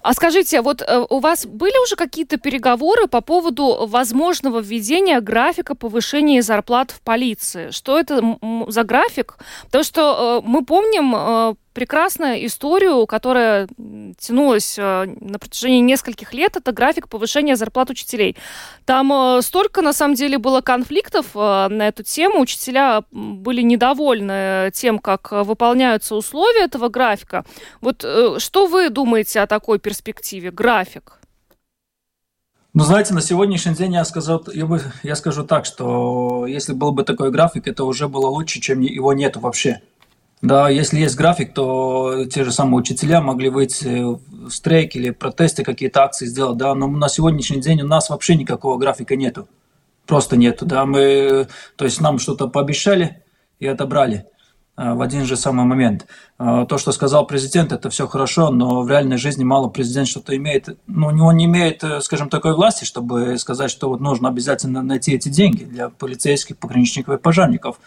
[0.00, 6.40] А скажите, вот у вас были уже какие-то переговоры по поводу возможного введения графика повышения
[6.40, 7.72] зарплат в полиции?
[7.72, 9.38] Что это за график?
[9.64, 13.68] Потому что мы помним прекрасную историю, которая
[14.18, 16.56] тянулась э, на протяжении нескольких лет.
[16.56, 18.34] Это график повышения зарплат учителей.
[18.86, 22.40] Там э, столько, на самом деле, было конфликтов э, на эту тему.
[22.40, 27.44] Учителя были недовольны тем, как выполняются условия этого графика.
[27.82, 27.98] Вот
[28.38, 30.50] что вы думаете о такой перспективе?
[30.50, 31.20] График?
[32.72, 36.92] Ну, знаете, на сегодняшний день я, сказал, я, бы, я скажу так, что если был
[36.92, 39.82] бы такой график, это уже было лучше, чем его нету вообще.
[40.42, 45.64] Да, если есть график, то те же самые учителя могли выйти в стрейк или протесты,
[45.64, 49.48] какие-то акции сделать, да, но на сегодняшний день у нас вообще никакого графика нету.
[50.06, 53.22] Просто нету, да, мы, то есть нам что-то пообещали
[53.58, 54.26] и отобрали
[54.76, 56.06] а, в один же самый момент.
[56.38, 60.36] А, то, что сказал президент, это все хорошо, но в реальной жизни мало президент что-то
[60.36, 60.68] имеет.
[60.86, 65.14] Ну, он не имеет, э, скажем, такой власти, чтобы сказать, что вот нужно обязательно найти
[65.14, 67.80] эти деньги для полицейских, пограничников и пожарников.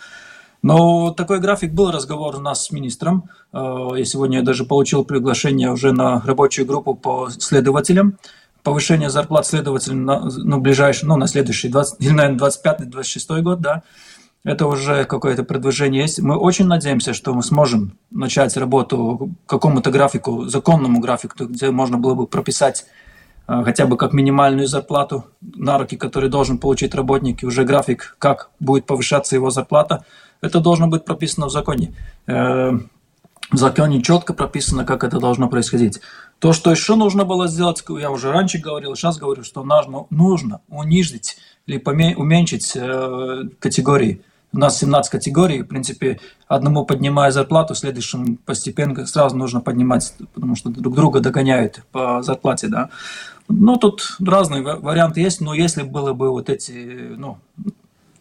[0.61, 3.29] Но такой график был разговор у нас с министром.
[3.53, 8.17] Э, я сегодня даже получил приглашение уже на рабочую группу по следователям.
[8.63, 13.83] Повышение зарплат следователям на, ну, ближайший, ну, на следующий, 20, или, наверное, 25-26 год, да.
[14.43, 16.19] Это уже какое-то продвижение есть.
[16.19, 22.15] Мы очень надеемся, что мы сможем начать работу какому-то графику, законному графику, где можно было
[22.15, 22.85] бы прописать
[23.47, 28.17] э, хотя бы как минимальную зарплату на руки, который должен получить работник, и уже график,
[28.19, 30.03] как будет повышаться его зарплата–
[30.41, 31.93] это должно быть прописано в законе.
[32.27, 32.71] Э,
[33.51, 36.01] В законе четко прописано, как это должно происходить.
[36.39, 40.61] То, что еще нужно было сделать, я уже раньше говорил, сейчас говорю, что нужно, нужно
[40.69, 41.81] унизить или
[42.15, 44.21] уменьшить э, категории.
[44.53, 50.55] У нас 17 категорий, в принципе, одному поднимая зарплату, следующему постепенно сразу нужно поднимать, потому
[50.55, 52.89] что друг друга догоняют по зарплате, да.
[53.47, 57.37] Ну, тут разные варианты есть, но если было бы вот эти, ну,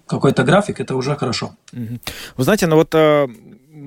[0.09, 1.51] какой-то график, это уже хорошо.
[1.73, 3.29] Вы знаете, ну вот э,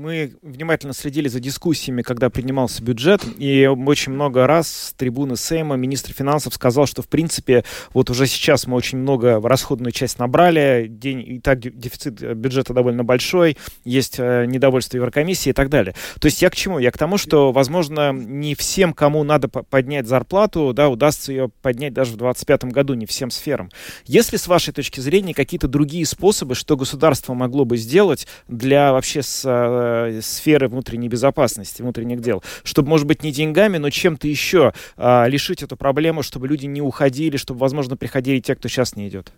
[0.02, 5.76] мы внимательно следили за дискуссиями, когда принимался бюджет, и очень много раз с трибуны Сейма
[5.76, 10.88] министр финансов сказал, что, в принципе, вот уже сейчас мы очень много расходную часть набрали,
[10.90, 15.94] день, и так дефицит бюджета довольно большой, есть э, недовольство Еврокомиссии и так далее.
[16.20, 16.80] То есть я к чему?
[16.80, 21.94] Я к тому, что, возможно, не всем, кому надо поднять зарплату, да, удастся ее поднять
[21.94, 23.70] даже в 2025 году, не всем сферам.
[24.06, 29.22] Если, с вашей точки зрения, какие-то другие способы, что государство могло бы сделать для вообще
[29.22, 29.46] с
[29.92, 34.74] э, э, сферы внутренней безопасности, внутренних дел, чтобы, может быть, не деньгами, но чем-то еще
[34.98, 39.08] э, лишить эту проблему, чтобы люди не уходили, чтобы, возможно, приходили те, кто сейчас не
[39.08, 39.32] идет?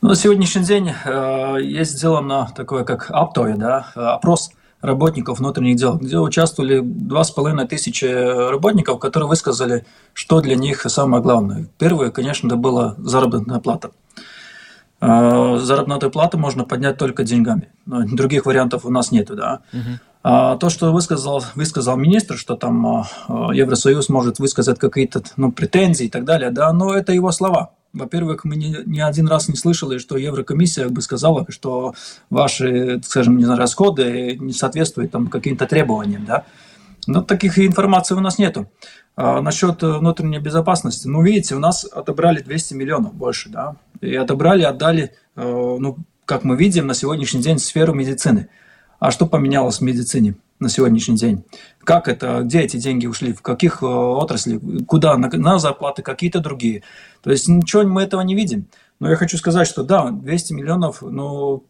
[0.00, 4.50] Ну, на сегодняшний день э, есть сделано такое, как Аптоя, да, опрос
[4.80, 10.82] работников внутренних дел, где участвовали два с половиной тысячи работников, которые высказали, что для них
[10.82, 11.66] самое главное.
[11.78, 13.90] Первое, конечно, это была заработная плата.
[15.00, 17.68] А, заработную плату можно поднять только деньгами.
[17.86, 19.60] Других вариантов у нас нету, да.
[20.24, 23.06] А то, что высказал, высказал министр, что там а,
[23.52, 27.70] Евросоюз может высказать какие-то ну, претензии и так далее, да, но это его слова.
[27.92, 31.94] Во-первых, мы ни, ни один раз не слышали, что Еврокомиссия бы сказала, что
[32.30, 36.44] ваши, скажем, не знаю, расходы не соответствуют там каким-то требованиям, да.
[37.06, 38.68] Но таких информаций у нас нету.
[39.20, 44.14] А насчет э, внутренней безопасности, ну, видите, у нас отобрали 200 миллионов больше, да, и
[44.14, 48.48] отобрали, отдали, э, ну, как мы видим, на сегодняшний день сферу медицины.
[49.00, 51.42] А что поменялось в медицине на сегодняшний день?
[51.82, 56.38] Как это, где эти деньги ушли, в каких э, отраслях, куда, на, на зарплаты, какие-то
[56.38, 56.84] другие.
[57.20, 58.68] То есть ничего мы этого не видим.
[59.00, 61.64] Но я хочу сказать, что да, 200 миллионов, ну,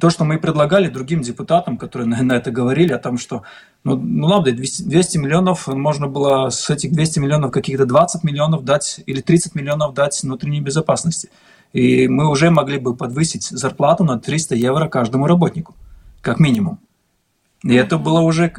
[0.00, 3.42] то, что мы предлагали другим депутатам, которые на, на это говорили, о том, что,
[3.84, 8.64] ну, ну ладно, 200, 200 миллионов, можно было с этих 200 миллионов каких-то 20 миллионов
[8.64, 11.30] дать или 30 миллионов дать внутренней безопасности.
[11.72, 15.74] И мы уже могли бы подвысить зарплату на 300 евро каждому работнику,
[16.20, 16.78] как минимум.
[17.64, 18.52] И это было уже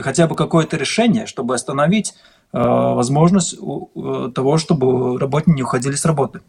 [0.00, 2.14] хотя бы какое-то решение, чтобы остановить
[2.52, 6.42] э, возможность э, того, чтобы работники не уходили с работы.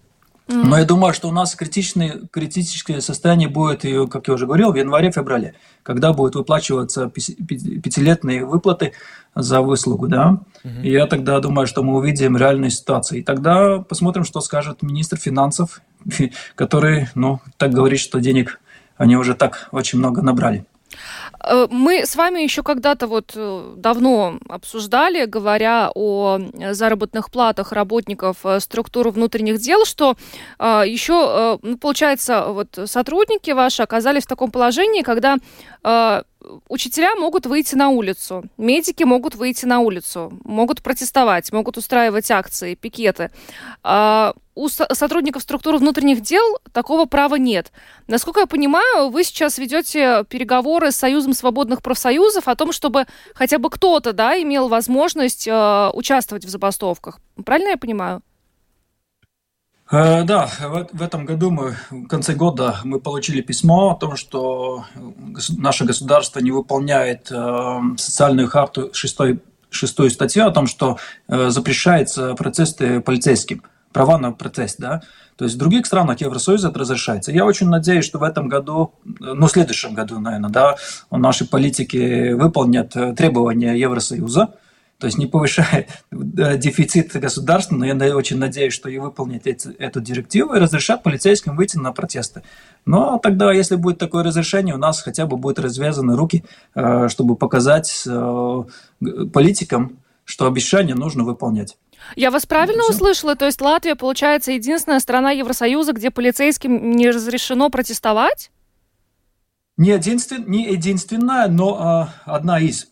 [0.52, 4.76] Но я думаю, что у нас критичное, критическое состояние будет, как я уже говорил, в
[4.76, 8.94] январе-феврале, когда будут выплачиваться пятилетные выплаты
[9.36, 10.40] за выслугу, да.
[10.64, 10.84] Mm-hmm.
[10.84, 13.20] И я тогда думаю, что мы увидим реальную ситуацию.
[13.20, 15.82] И тогда посмотрим, что скажет министр финансов,
[16.56, 18.60] который, ну, так говорит, что денег
[18.98, 20.66] они уже так очень много набрали.
[21.44, 26.40] Э, мы с вами еще когда-то вот э, давно обсуждали, говоря о
[26.72, 30.16] заработных платах работников э, структуры внутренних дел, что
[30.60, 35.38] еще, ну, получается, вот сотрудники ваши оказались в таком положении, когда
[36.68, 42.76] учителя могут выйти на улицу, медики могут выйти на улицу, могут протестовать, могут устраивать акции,
[42.76, 43.32] пикеты.
[43.84, 47.72] А у сотрудников структуры внутренних дел такого права нет.
[48.08, 53.58] Насколько я понимаю, вы сейчас ведете переговоры с Союзом свободных профсоюзов о том, чтобы хотя
[53.58, 57.20] бы кто-то да, имел возможность э, участвовать в забастовках.
[57.46, 58.22] Правильно я понимаю?
[59.92, 60.50] Э, да,
[60.94, 64.86] в этом году мы в конце года мы получили письмо о том, что
[65.50, 72.36] наше государство не выполняет э, социальную харту шестой, шестую статью о том, что э, запрещается
[72.36, 75.02] протесты полицейским, права на протест, да.
[75.36, 77.34] То есть в других странах Евросоюза это разрешается.
[77.34, 80.76] Я очень надеюсь, что в этом году, ну, в следующем году, наверное, да,
[81.10, 84.54] наши политики выполнят требования Евросоюза,
[85.02, 90.00] то есть не повышая дефицит государства, но я очень надеюсь, что и выполнят эти, эту
[90.00, 92.44] директиву и разрешат полицейским выйти на протесты.
[92.86, 96.44] Но тогда, если будет такое разрешение, у нас хотя бы будут развязаны руки,
[96.76, 98.64] э, чтобы показать э,
[99.34, 101.78] политикам, что обещания нужно выполнять.
[102.16, 102.94] Я вас правильно Все.
[102.94, 103.36] услышала?
[103.36, 108.52] То есть Латвия, получается, единственная страна Евросоюза, где полицейским не разрешено протестовать?
[109.78, 112.91] Не, единствен, не единственная, но а, одна из.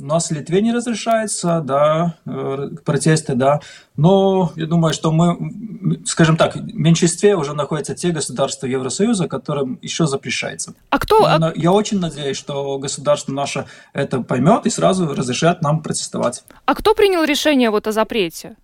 [0.00, 3.60] У нас в Литве не разрешается, да, э, протесты, да.
[3.96, 9.78] Но я думаю, что мы, скажем так, в меньшинстве уже находятся те государства Евросоюза, которым
[9.82, 10.74] еще запрещается.
[10.90, 11.28] А кто?
[11.28, 16.44] Я, я очень надеюсь, что государство наше это поймет и сразу разрешает нам протестовать.
[16.64, 18.56] А кто принял решение вот о запрете?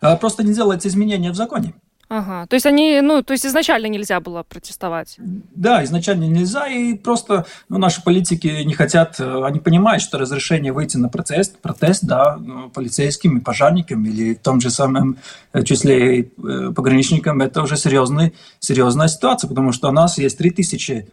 [0.00, 1.74] А, просто не делается изменения в законе.
[2.08, 5.16] Ага, то есть они, ну, то есть изначально нельзя было протестовать?
[5.18, 10.72] Да, изначально нельзя, и просто ну, наши политики не хотят, э, они понимают, что разрешение
[10.72, 15.16] выйти на протест, протест, да, ну, полицейским и пожарникам или в том же самом
[15.54, 16.24] э, числе э,
[16.76, 21.06] пограничникам, это уже серьезный, серьезная ситуация, потому что у нас есть 3000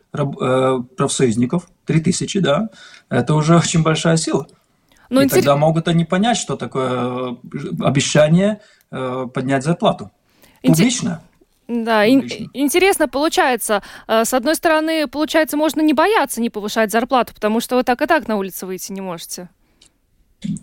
[0.97, 2.69] профсоюзников, 3000, да,
[3.09, 4.45] это уже очень большая сила.
[5.09, 5.43] Ну, и интерес...
[5.43, 7.37] тогда могут они понять, что такое
[7.79, 10.11] обещание поднять зарплату.
[10.61, 11.21] Публично?
[11.67, 13.81] Да, ин- интересно получается.
[14.07, 18.01] Э, с одной стороны, получается, можно не бояться не повышать зарплату, потому что вы так
[18.01, 19.49] и так на улице выйти не можете.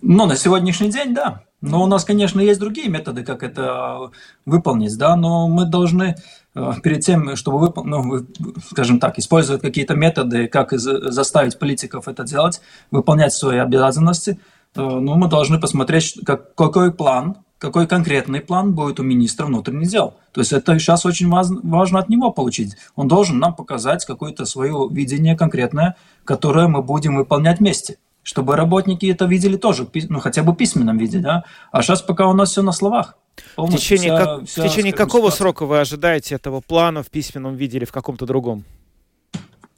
[0.03, 1.45] Ну, на сегодняшний день, да.
[1.61, 4.11] Но у нас, конечно, есть другие методы, как это
[4.45, 6.15] выполнить, да, но мы должны
[6.55, 7.85] э, перед тем, чтобы, выпол...
[7.85, 8.27] ну,
[8.71, 14.39] скажем так, использовать какие-то методы, как заставить политиков это делать, выполнять свои обязанности,
[14.77, 19.89] э, ну, мы должны посмотреть, как, какой план какой конкретный план будет у министра внутренних
[19.89, 20.15] дел.
[20.33, 22.77] То есть это сейчас очень важно от него получить.
[22.95, 27.99] Он должен нам показать какое-то свое видение конкретное, которое мы будем выполнять вместе
[28.29, 31.45] чтобы работники это видели тоже, ну, хотя бы в письменном виде, да.
[31.73, 33.17] А сейчас пока у нас все на словах.
[33.57, 35.39] В течение, вся, как, вся, в течение какого ситуация.
[35.39, 38.65] срока вы ожидаете этого плана в письменном виде или в каком-то другом?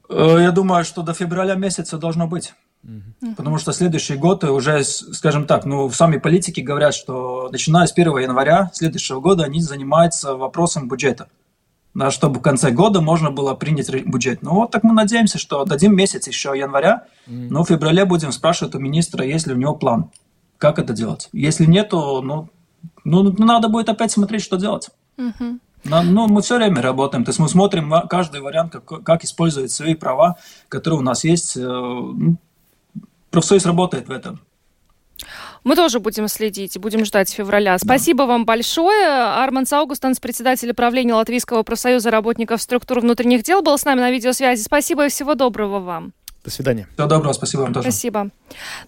[0.09, 2.53] Э, я думаю, что до февраля месяца должно быть.
[2.83, 3.35] Угу.
[3.37, 8.19] Потому что следующий год уже, скажем так, ну, сами политики говорят, что начиная с 1
[8.19, 11.29] января следующего года они занимаются вопросом бюджета.
[11.93, 14.43] Да, чтобы в конце года можно было принять бюджет.
[14.43, 18.77] Ну вот так мы надеемся, что дадим месяц еще января, но в феврале будем спрашивать
[18.77, 20.11] у министра, есть ли у него план,
[20.57, 21.29] как это делать.
[21.33, 22.49] Если нет, то ну,
[23.03, 24.91] ну, надо будет опять смотреть, что делать.
[25.19, 29.71] mm ну, мы все время работаем, то есть мы смотрим каждый вариант, как, как использовать
[29.71, 30.37] свои права,
[30.69, 31.57] которые у нас есть.
[33.31, 34.41] Профсоюз работает в этом.
[35.63, 37.79] Мы тоже будем следить и будем ждать февраля.
[37.79, 38.27] Спасибо да.
[38.27, 39.09] вам большое.
[39.09, 44.63] Арман Саугустанс, председатель правления Латвийского профсоюза работников структур внутренних дел, был с нами на видеосвязи.
[44.63, 46.13] Спасибо и всего доброго вам.
[46.43, 46.89] До свидания.
[46.95, 47.91] Всего доброго, спасибо вам тоже.
[47.91, 48.31] Спасибо.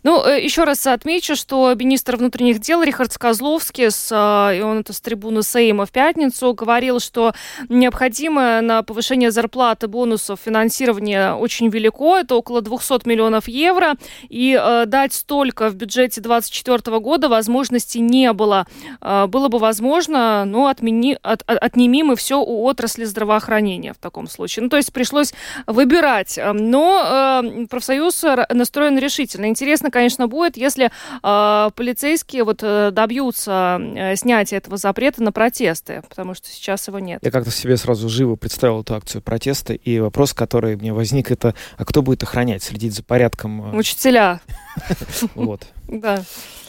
[0.02, 4.94] Ну, э, еще раз отмечу, что министр внутренних дел Рихард Козловский, э, и он это
[4.94, 7.34] с трибуны Сейма в пятницу, говорил, что
[7.68, 13.96] необходимое на повышение зарплаты бонусов финансирование очень велико, это около 200 миллионов евро,
[14.30, 18.66] и э, дать столько в бюджете 2024 года возможности не было.
[19.00, 24.64] Было бы возможно, но отмени, от, отними мы все у отрасли здравоохранения в таком случае.
[24.64, 25.34] Ну, то есть пришлось
[25.66, 26.38] выбирать.
[26.54, 29.46] Но профсоюз настроен решительно.
[29.46, 30.90] Интересно, конечно, будет, если
[31.22, 36.98] э, полицейские вот э, добьются э, снятия этого запрета на протесты, потому что сейчас его
[36.98, 37.20] нет.
[37.22, 41.54] Я как-то себе сразу живо представил эту акцию протеста, и вопрос, который мне возник, это,
[41.76, 43.74] а кто будет охранять, следить за порядком?
[43.74, 43.76] Э?
[43.76, 44.40] Учителя.
[45.34, 45.66] Вот.
[45.88, 46.22] Да.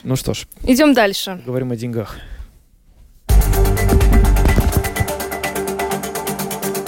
[0.04, 0.46] Ну что ж.
[0.64, 1.42] Идем дальше.
[1.46, 2.18] Говорим о деньгах.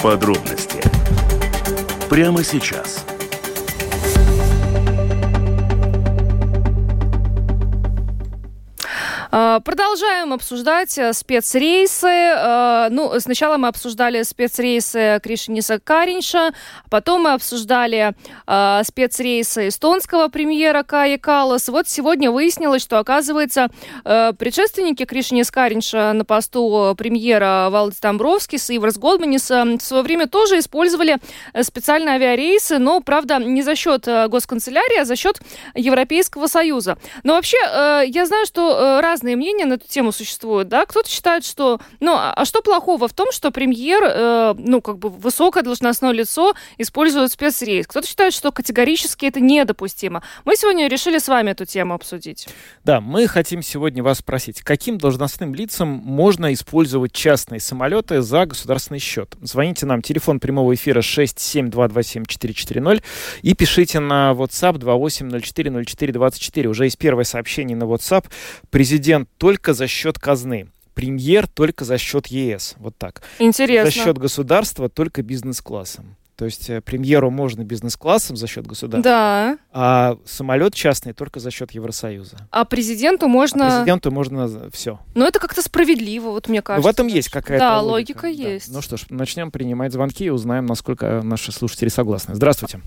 [0.01, 0.81] Подробности
[2.09, 3.05] прямо сейчас.
[9.35, 12.07] Продолжаем обсуждать э, спецрейсы.
[12.07, 16.53] А, ну, сначала мы обсуждали спецрейсы Кришиниса Каринша,
[16.89, 18.13] потом мы обсуждали
[18.47, 21.67] а, спецрейсы эстонского премьера Каи Калас.
[21.67, 23.67] Вот сегодня выяснилось, что, оказывается,
[24.05, 30.27] э, предшественники Кришинис Каринша на посту премьера Валдис Тамбровскис и Иварс Голдманис в свое время
[30.27, 31.17] тоже использовали
[31.53, 35.41] э, специальные авиарейсы, но, правда, не за счет госканцелярии, а за счет
[35.73, 36.97] Европейского Союза.
[37.23, 37.57] Но вообще,
[38.07, 40.85] я знаю, что разные разные мнения на эту тему существуют, да.
[40.85, 44.99] Кто-то считает, что, ну, а, а что плохого в том, что премьер, э, ну, как
[44.99, 47.87] бы высокое должностное лицо использует спецрейс?
[47.87, 50.21] Кто-то считает, что категорически это недопустимо.
[50.45, 52.47] Мы сегодня решили с вами эту тему обсудить.
[52.83, 58.99] Да, мы хотим сегодня вас спросить, каким должностным лицам можно использовать частные самолеты за государственный
[58.99, 59.35] счет?
[59.41, 63.01] Звоните нам, телефон прямого эфира 67227-440
[63.41, 66.67] и пишите на WhatsApp 28040424.
[66.67, 68.25] Уже есть первое сообщение на WhatsApp.
[68.69, 72.75] Президент президент только за счет казны премьер только за счет ЕС.
[72.77, 73.21] Вот так.
[73.39, 73.91] Интересно.
[73.91, 76.15] За счет государства только бизнес-классом.
[76.37, 79.57] То есть э, премьеру можно бизнес-классом за счет государства, да.
[79.71, 82.37] а самолет частный только за счет Евросоюза.
[82.51, 83.67] А президенту можно...
[83.67, 84.99] А президенту можно все.
[85.15, 86.85] Но это как-то справедливо, вот мне кажется.
[86.85, 88.71] в этом есть какая-то Да, логика, логика есть.
[88.71, 92.35] Ну что ж, начнем принимать звонки и узнаем, насколько наши слушатели согласны.
[92.35, 92.81] Здравствуйте.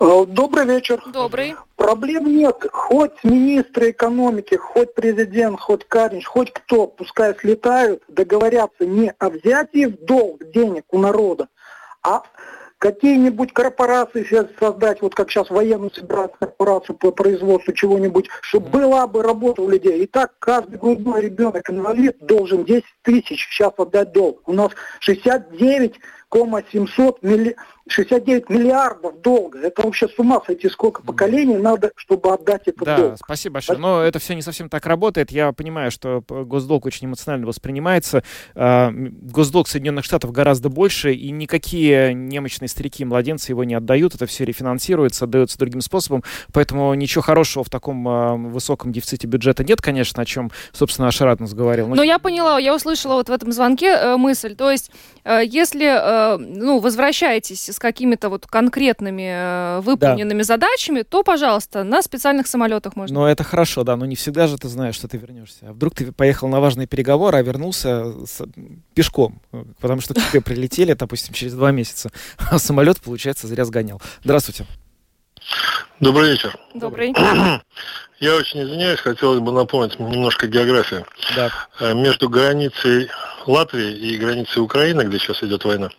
[0.00, 1.02] Э, добрый вечер.
[1.12, 1.56] Добрый.
[1.76, 2.64] Проблем нет.
[2.72, 9.86] Хоть министры экономики, хоть президент, хоть Каринч, хоть кто, пускай слетают, договорятся не о взятии
[9.86, 11.48] в долг денег у народа,
[12.04, 12.22] а
[12.78, 14.24] какие-нибудь корпорации
[14.60, 19.68] создать, вот как сейчас военные собирают корпорацию по производству чего-нибудь, чтобы была бы работа у
[19.68, 20.04] людей.
[20.04, 24.42] И так каждый грудной ребенок инвалид должен 10 тысяч сейчас отдать долг.
[24.46, 24.70] У нас
[25.00, 25.94] 69
[26.30, 27.56] 700 милли...
[27.88, 29.60] 69 миллиардов долга.
[29.60, 33.16] Это вообще с ума сойти, сколько поколений надо, чтобы отдать этот да, долг.
[33.16, 33.78] спасибо большое.
[33.78, 35.30] Но это все не совсем так работает.
[35.30, 38.22] Я понимаю, что госдолг очень эмоционально воспринимается.
[38.54, 44.14] А, госдолг Соединенных Штатов гораздо больше, и никакие немощные старики и младенцы его не отдают.
[44.14, 46.24] Это все рефинансируется, отдается другим способом.
[46.52, 51.40] Поэтому ничего хорошего в таком а, высоком дефиците бюджета нет, конечно, о чем, собственно, Ашарат
[51.40, 51.88] нас говорил.
[51.88, 54.54] Но, Но я поняла, я услышала вот в этом звонке э, мысль.
[54.54, 54.90] То есть,
[55.24, 60.44] э, если, э, ну, возвращаетесь с какими-то вот конкретными э, выполненными да.
[60.44, 63.14] задачами, то, пожалуйста, на специальных самолетах можно.
[63.14, 65.68] Но это хорошо, да, но не всегда же ты знаешь, что ты вернешься.
[65.68, 68.44] А вдруг ты поехал на важные переговоры, а вернулся с...
[68.94, 69.40] пешком,
[69.80, 72.10] потому что к тебе прилетели, допустим, через два месяца,
[72.50, 74.02] а самолет, получается, зря сгонял.
[74.24, 74.66] Здравствуйте.
[76.00, 76.56] Добрый вечер.
[76.74, 77.14] Добрый.
[78.20, 81.06] Я очень извиняюсь, хотелось бы напомнить немножко географию.
[81.36, 81.50] Да.
[81.78, 83.10] Э, между границей
[83.46, 85.90] Латвии и границей Украины, где сейчас идет война,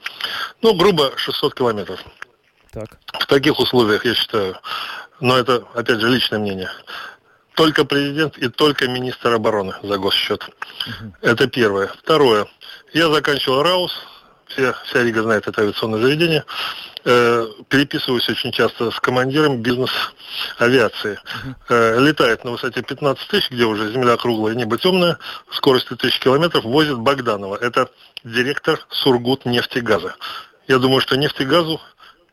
[0.62, 2.04] ну, грубо 600 километров.
[2.72, 2.98] Так.
[3.20, 4.58] В таких условиях, я считаю,
[5.20, 6.70] но это, опять же, личное мнение,
[7.56, 10.44] только президент и только министр обороны за госсчет.
[10.44, 11.14] Угу.
[11.22, 11.88] Это первое.
[11.88, 12.48] Второе.
[12.94, 13.92] Я заканчивал РАУС,
[14.48, 16.44] все, вся Рига знает это авиационное заведение
[17.10, 21.20] э, переписываюсь очень часто с командиром бизнес-авиации.
[21.68, 25.18] Э, летает на высоте 15 тысяч, где уже земля круглая, небо темное,
[25.52, 27.56] скоростью тысяч километров, возит Богданова.
[27.56, 27.90] Это
[28.24, 30.16] директор Сургут нефтегаза.
[30.68, 31.82] Я думаю, что нефтегазу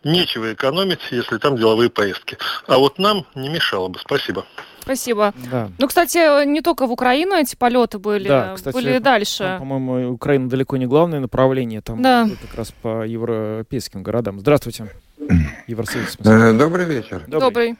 [0.04, 2.38] нечего экономить, если там деловые поездки.
[2.66, 3.98] А вот нам не мешало бы.
[3.98, 4.44] Спасибо.
[4.80, 5.34] Спасибо.
[5.50, 5.68] Да.
[5.78, 9.56] Ну, кстати, не только в Украину эти полеты были, да, кстати, были и дальше.
[9.58, 12.28] По-моему, Украина далеко не главное направление, там да.
[12.40, 14.38] как раз по европейским городам.
[14.38, 14.92] Здравствуйте.
[15.66, 16.16] Евросоюз.
[16.24, 17.24] Э, добрый вечер.
[17.26, 17.76] Добрый.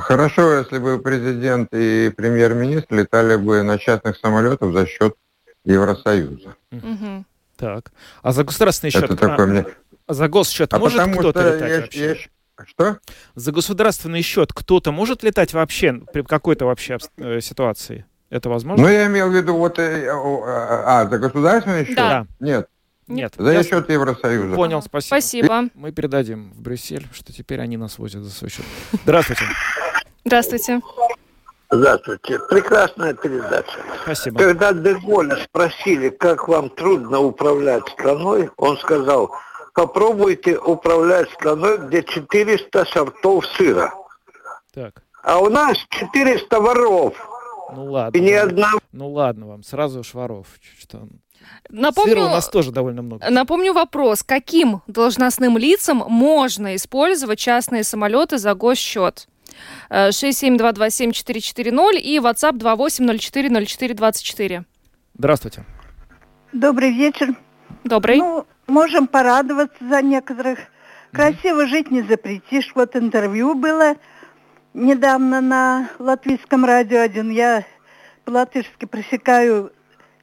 [0.00, 5.14] Хорошо, если бы президент и премьер-министр летали бы на частных самолетах за счет
[5.64, 6.54] Евросоюза.
[6.72, 7.24] Угу.
[7.56, 7.92] Так.
[8.22, 9.04] А за государственный счет?
[9.04, 9.66] Это такое мне...
[10.08, 12.18] За госсчет а может кто-то летать я, вообще?
[12.58, 12.98] Я, что?
[13.34, 18.04] За государственный счет кто-то может летать вообще при какой-то вообще э, ситуации?
[18.28, 18.84] Это возможно?
[18.84, 19.78] Ну, я имел в виду вот...
[19.78, 21.96] Э, а, а, за государственный счет?
[21.96, 22.26] Да.
[22.38, 22.68] Нет.
[23.06, 23.34] Нет.
[23.38, 23.62] За я...
[23.62, 24.54] счет Евросоюза.
[24.54, 25.06] Понял, спасибо.
[25.20, 25.64] Спасибо.
[25.74, 28.64] Мы передадим в Брюссель, что теперь они нас возят за свой счет.
[29.04, 29.44] Здравствуйте.
[30.24, 30.80] Здравствуйте.
[31.70, 32.38] Здравствуйте.
[32.50, 33.78] Прекрасная передача.
[34.02, 34.38] Спасибо.
[34.38, 39.34] Когда Деголя спросили, как вам трудно управлять страной, он сказал,
[39.74, 43.92] попробуйте управлять страной, где 400 сортов сыра.
[44.72, 45.02] Так.
[45.22, 47.14] А у нас 400 воров.
[47.74, 48.16] Ну ладно.
[48.16, 48.70] И ни одна...
[48.92, 50.46] Ну ладно вам, сразу уж воров.
[50.78, 51.06] Что...
[51.68, 53.28] Напомню, Сыра у нас тоже довольно много.
[53.28, 54.22] Напомню вопрос.
[54.22, 59.28] Каким должностным лицам можно использовать частные самолеты за госсчет?
[59.90, 64.64] 67227-440 и WhatsApp 28040424.
[65.18, 65.66] Здравствуйте.
[66.52, 67.34] Добрый вечер.
[67.82, 68.18] Добрый.
[68.18, 70.60] Ну, можем порадоваться за некоторых.
[71.12, 72.72] Красиво жить не запретишь.
[72.74, 73.96] Вот интервью было
[74.72, 77.30] недавно на латвийском радио один.
[77.30, 77.64] Я
[78.24, 79.72] по-латышски просекаю,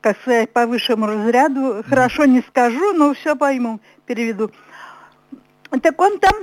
[0.01, 1.83] как сказать, по высшему разряду.
[1.87, 4.51] Хорошо не скажу, но все пойму, переведу.
[5.81, 6.33] Так он там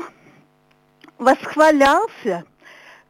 [1.18, 2.44] восхвалялся,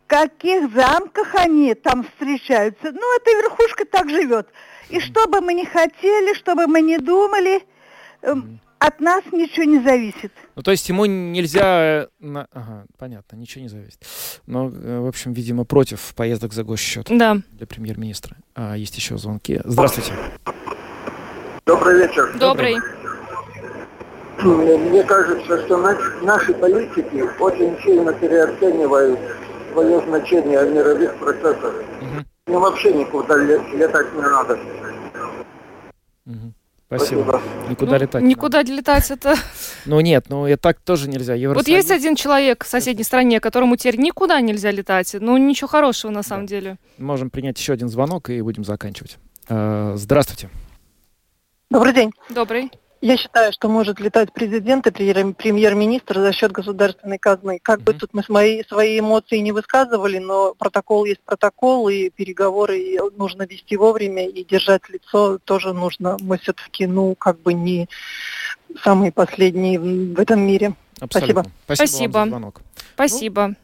[0.04, 2.90] в каких замках они там встречаются.
[2.92, 4.48] Ну, эта верхушка так живет.
[4.88, 7.62] И что бы мы ни хотели, что бы мы ни думали,
[8.78, 10.32] от нас ничего не зависит.
[10.54, 12.06] Ну, то есть ему нельзя...
[12.20, 14.00] Э, ага, понятно, ничего не зависит.
[14.46, 17.38] Но, э, в общем, видимо, против поездок за госсчет да.
[17.52, 18.36] для премьер-министра.
[18.54, 19.60] А, есть еще звонки.
[19.64, 20.12] Здравствуйте.
[21.66, 22.36] Добрый вечер.
[22.38, 22.76] Добрый.
[24.42, 25.76] Мне кажется, что
[26.22, 29.18] наши политики очень сильно переоценивают
[29.72, 31.74] свое значение в мировых процессах.
[32.00, 32.54] Угу.
[32.54, 34.58] Им вообще никуда летать не надо.
[36.26, 36.52] Угу.
[36.88, 37.22] Спасибо.
[37.22, 37.42] Спасибо.
[37.68, 38.22] Никуда ну, летать.
[38.22, 39.34] Никуда не летать это.
[39.84, 41.34] Ну нет, ну и так тоже нельзя.
[41.34, 41.66] Евросоюз...
[41.66, 45.14] Вот есть один человек в соседней стране, которому теперь никуда нельзя летать.
[45.20, 46.50] Ну ничего хорошего на самом да.
[46.50, 46.76] деле.
[46.96, 49.18] Можем принять еще один звонок и будем заканчивать.
[49.50, 50.48] Э, здравствуйте.
[51.70, 52.12] Добрый день.
[52.30, 52.70] Добрый.
[53.00, 57.60] Я считаю, что может летать президент и премьер-министр за счет государственной казны.
[57.62, 57.84] Как mm-hmm.
[57.84, 63.44] бы тут мы свои, свои эмоции не высказывали, но протокол есть протокол, и переговоры нужно
[63.44, 66.16] вести вовремя, и держать лицо тоже нужно.
[66.20, 67.88] Мы все-таки, ну, как бы не
[68.82, 70.74] самые последние в этом мире.
[70.98, 71.44] Абсолютно.
[71.66, 71.76] Спасибо.
[71.76, 72.26] Спасибо.
[72.26, 72.52] Спасибо.
[72.94, 73.46] Спасибо.
[73.48, 73.54] Ну,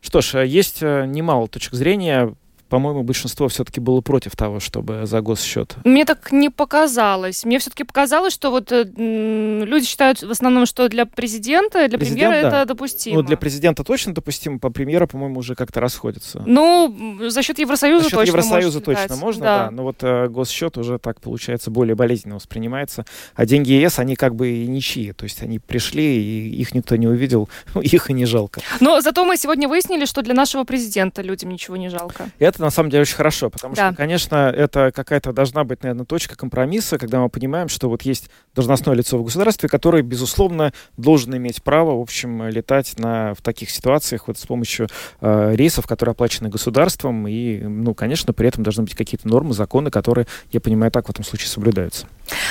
[0.00, 2.34] что ж, есть э, немало точек зрения
[2.68, 5.76] по-моему, большинство все-таки было против того, чтобы за госсчет.
[5.84, 7.44] Мне так не показалось.
[7.44, 12.30] Мне все-таки показалось, что вот э, люди считают в основном, что для президента, для Президент,
[12.30, 12.62] премьера да.
[12.62, 13.16] это допустимо.
[13.16, 16.42] Ну, для президента точно допустимо, по премьера, по-моему, уже как-то расходится.
[16.44, 19.64] Ну, за счет Евросоюза за счет точно Евросоюза точно можно, да.
[19.66, 19.70] да.
[19.70, 23.04] Но вот э, госсчет уже так, получается, более болезненно воспринимается.
[23.34, 25.12] А деньги ЕС, они как бы и ничьи.
[25.12, 27.48] То есть они пришли, и их никто не увидел,
[27.80, 28.60] их и не жалко.
[28.80, 32.28] Но зато мы сегодня выяснили, что для нашего президента людям ничего не жалко.
[32.38, 33.88] И это на самом деле очень хорошо, потому да.
[33.88, 38.30] что, конечно, это какая-то должна быть, наверное, точка компромисса, когда мы понимаем, что вот есть
[38.54, 43.70] должностное лицо в государстве, которое, безусловно, должен иметь право, в общем, летать на, в таких
[43.70, 44.88] ситуациях вот с помощью
[45.20, 49.90] э, рейсов, которые оплачены государством, и, ну, конечно, при этом должны быть какие-то нормы, законы,
[49.90, 52.06] которые, я понимаю, так в этом случае соблюдаются.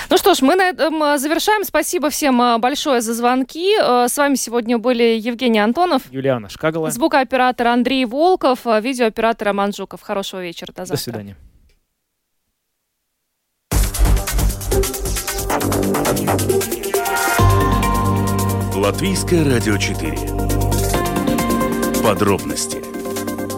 [0.10, 1.64] Ну что ж, мы на этом э, завершаем.
[1.64, 3.76] Спасибо всем э, большое за звонки.
[3.82, 9.95] Э, с вами сегодня были Евгений Антонов, Юлиана Шкагала, звукооператор Андрей Волков, видеооператор Роман Жуков.
[10.02, 10.72] Хорошего вечера.
[10.74, 10.96] До завтра.
[10.96, 11.38] До свидания.
[18.76, 20.18] Латвийское радио 4.
[22.04, 22.82] Подробности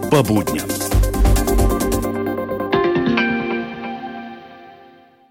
[0.09, 0.86] по будням.